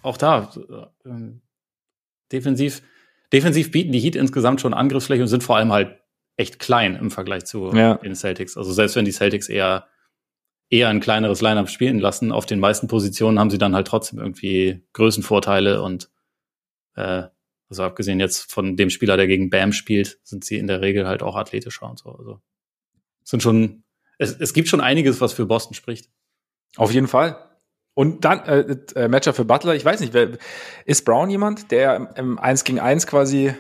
[0.03, 0.51] auch da
[1.03, 1.09] äh,
[2.31, 2.83] defensiv,
[3.33, 5.97] defensiv bieten die Heat insgesamt schon Angriffsfläche und sind vor allem halt
[6.37, 7.95] echt klein im Vergleich zu ja.
[7.95, 8.55] den Celtics.
[8.55, 9.87] Also selbst wenn die Celtics eher
[10.69, 14.19] eher ein kleineres Lineup spielen lassen, auf den meisten Positionen haben sie dann halt trotzdem
[14.19, 16.11] irgendwie Größenvorteile und
[16.93, 17.23] äh,
[17.67, 21.07] also abgesehen jetzt von dem Spieler, der gegen Bam spielt, sind sie in der Regel
[21.07, 22.11] halt auch athletischer und so.
[22.11, 22.41] Also
[23.23, 23.83] sind schon,
[24.19, 26.11] es, es gibt schon einiges, was für Boston spricht.
[26.77, 27.49] Auf jeden Fall.
[27.95, 30.37] Und dann äh, äh, Matchup für Butler, ich weiß nicht, wer,
[30.85, 33.55] ist Brown jemand, der im, im 1 gegen 1 quasi,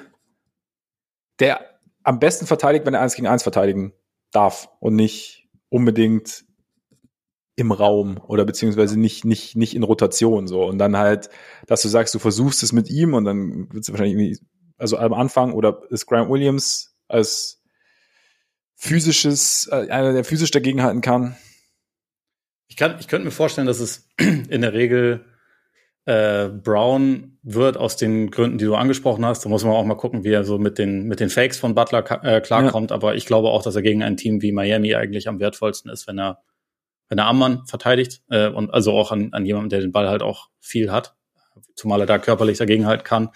[1.39, 1.59] der
[2.03, 3.93] am besten verteidigt, wenn er 1 gegen 1 verteidigen
[4.31, 6.45] darf und nicht unbedingt
[7.55, 10.63] im Raum oder beziehungsweise nicht, nicht, nicht in Rotation so.
[10.63, 11.29] Und dann halt,
[11.67, 14.39] dass du sagst, du versuchst es mit ihm und dann wird es wahrscheinlich irgendwie,
[14.77, 17.58] also am Anfang oder ist Grant Williams als
[18.79, 21.35] physisches, äh, einer, der physisch dagegenhalten kann.
[22.67, 25.25] Ich kann, ich könnte mir vorstellen, dass es in der Regel
[26.05, 29.43] äh, Brown wird aus den Gründen, die du angesprochen hast.
[29.43, 31.75] Da muss man auch mal gucken, wie er so mit den, mit den Fakes von
[31.75, 32.91] Butler äh, klarkommt.
[32.91, 32.95] Ja.
[32.95, 36.07] Aber ich glaube auch, dass er gegen ein Team wie Miami eigentlich am wertvollsten ist,
[36.07, 36.41] wenn er
[37.09, 40.07] wenn er am Mann verteidigt äh, und also auch an, an jemanden, der den Ball
[40.07, 41.15] halt auch viel hat,
[41.75, 43.29] zumal er da körperlich dagegen halt kann.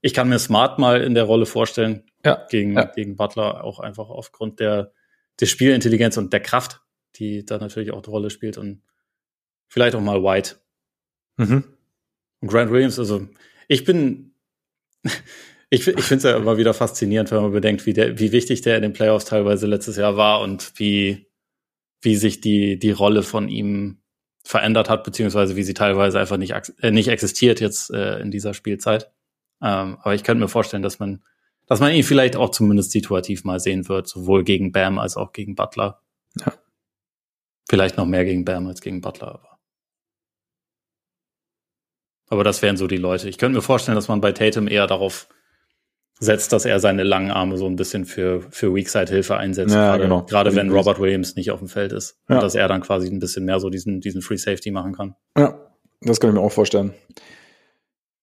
[0.00, 2.84] Ich kann mir Smart mal in der Rolle vorstellen, ja, gegen, ja.
[2.84, 4.92] gegen Butler, auch einfach aufgrund der,
[5.40, 6.82] der Spielintelligenz und der Kraft,
[7.16, 8.82] die da natürlich auch eine Rolle spielt und
[9.68, 10.56] vielleicht auch mal White.
[11.36, 11.64] Mhm.
[12.40, 13.28] Und Grant Williams, also
[13.68, 14.34] ich bin,
[15.70, 18.62] ich, ich finde es ja immer wieder faszinierend, wenn man bedenkt, wie, der, wie wichtig
[18.62, 21.26] der in den Playoffs teilweise letztes Jahr war und wie,
[22.00, 24.02] wie sich die, die Rolle von ihm
[24.44, 28.54] verändert hat, beziehungsweise wie sie teilweise einfach nicht, äh, nicht existiert jetzt äh, in dieser
[28.54, 29.10] Spielzeit.
[29.60, 31.24] Ähm, aber ich könnte mir vorstellen, dass man,
[31.66, 35.32] dass man ihn vielleicht auch zumindest situativ mal sehen wird, sowohl gegen Bam als auch
[35.32, 36.00] gegen Butler.
[36.40, 36.52] Ja.
[37.68, 39.58] Vielleicht noch mehr gegen Bam als gegen Butler, aber.
[42.28, 43.28] Aber das wären so die Leute.
[43.28, 45.28] Ich könnte mir vorstellen, dass man bei Tatum eher darauf
[46.18, 49.74] setzt, dass er seine langen Arme so ein bisschen für, für Weakside-Hilfe einsetzt.
[49.74, 50.22] Ja, gerade, genau.
[50.22, 52.18] gerade wenn Robert Williams nicht auf dem Feld ist.
[52.28, 52.36] Ja.
[52.36, 55.14] Und dass er dann quasi ein bisschen mehr so diesen, diesen Free Safety machen kann.
[55.36, 55.58] Ja,
[56.00, 56.94] das kann ich mir auch vorstellen.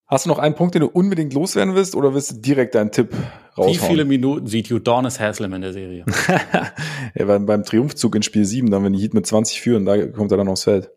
[0.08, 2.91] Hast du noch einen Punkt, den du unbedingt loswerden willst oder willst du direkt deinen
[2.91, 3.14] Tipp
[3.58, 3.74] raushauen?
[3.74, 6.06] Wie viele Minuten sieht Udonis Haslam in der Serie?
[7.16, 10.06] ja, beim, beim Triumphzug in Spiel 7, dann wenn die Heat mit 20 führen, da
[10.08, 10.91] kommt er dann aufs Feld.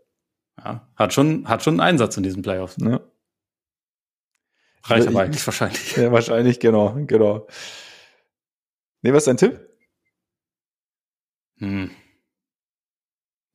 [0.59, 2.77] Ja, hat schon, hat schon einen Einsatz in diesen Playoffs.
[2.81, 3.01] Ja.
[4.85, 5.97] Reicht aber eigentlich wahrscheinlich.
[5.97, 7.47] Ja, wahrscheinlich, genau, genau.
[9.03, 9.61] Nee, was ist dein Tipp?
[11.59, 11.91] Hm.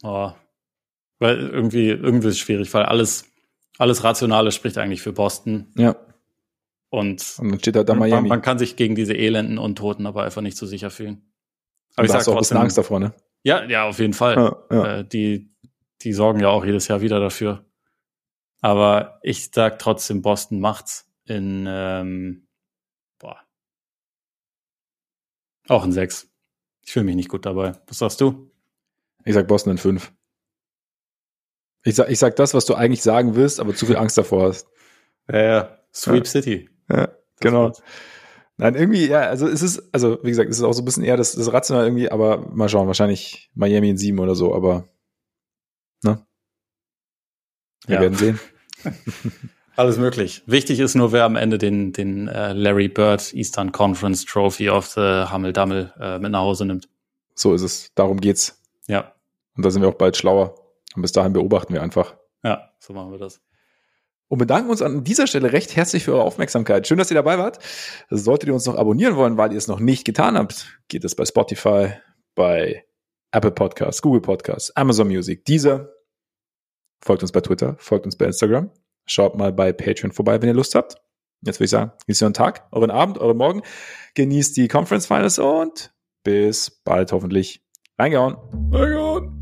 [0.04, 0.32] Oh.
[1.20, 3.30] Weil irgendwie, irgendwie ist es schwierig, weil alles,
[3.78, 5.72] alles Rationale spricht eigentlich für Boston.
[5.76, 5.95] Ja.
[6.89, 8.28] Und, und dann steht da, da Miami.
[8.28, 11.32] Man, man, kann sich gegen diese elenden Untoten aber einfach nicht so sicher fühlen.
[11.95, 13.13] Aber ich sag auch trotzdem, ein Angst davor, ne?
[13.43, 14.36] Ja, ja, auf jeden Fall.
[14.36, 14.97] Ja, ja.
[14.97, 15.53] Äh, die,
[16.01, 17.65] die sorgen ja auch jedes Jahr wieder dafür.
[18.61, 22.47] Aber ich sag trotzdem, Boston macht's in, ähm,
[23.19, 23.39] boah.
[25.67, 26.30] Auch in sechs.
[26.86, 27.74] Ich fühle mich nicht gut dabei.
[27.88, 28.51] Was sagst du?
[29.24, 30.13] Ich sag Boston in fünf.
[31.84, 34.49] Ich sag, ich sag das, was du eigentlich sagen willst, aber zu viel Angst davor
[34.49, 34.67] hast.
[35.32, 35.77] Ja, ja.
[35.93, 36.29] Sweep ja.
[36.29, 36.69] City.
[36.89, 37.09] Ja,
[37.39, 37.71] genau.
[38.57, 41.03] Nein, irgendwie, ja, also es ist, also wie gesagt, es ist auch so ein bisschen
[41.03, 44.88] eher das, das Rational irgendwie, aber mal schauen, wahrscheinlich Miami in sieben oder so, aber
[46.03, 46.23] ne?
[47.88, 48.01] Wir ja.
[48.01, 48.39] werden sehen.
[49.75, 50.43] Alles möglich.
[50.45, 54.86] Wichtig ist nur, wer am Ende den, den äh, Larry Bird Eastern Conference Trophy of
[54.89, 56.88] the Hammel Dammel äh, mit nach Hause nimmt.
[57.34, 57.91] So ist es.
[57.95, 58.61] Darum geht's.
[58.88, 59.15] Ja.
[59.55, 60.53] Und da sind wir auch bald schlauer.
[60.95, 62.15] Und bis dahin beobachten wir einfach.
[62.43, 63.41] Ja, so machen wir das.
[64.27, 66.87] Und bedanken uns an dieser Stelle recht herzlich für eure Aufmerksamkeit.
[66.87, 67.59] Schön, dass ihr dabei wart.
[68.09, 71.15] Solltet ihr uns noch abonnieren wollen, weil ihr es noch nicht getan habt, geht es
[71.15, 71.93] bei Spotify,
[72.33, 72.85] bei
[73.31, 75.89] Apple Podcasts, Google Podcasts, Amazon Music, dieser.
[77.03, 78.71] Folgt uns bei Twitter, folgt uns bei Instagram.
[79.05, 80.95] Schaut mal bei Patreon vorbei, wenn ihr Lust habt.
[81.41, 83.63] Jetzt würde ich sagen, genießt euren Tag, euren Abend, euren Morgen.
[84.13, 87.65] Genießt die Conference Finals und bis bald hoffentlich.
[87.97, 88.37] Reingehauen.
[88.71, 89.40] Reingehauen.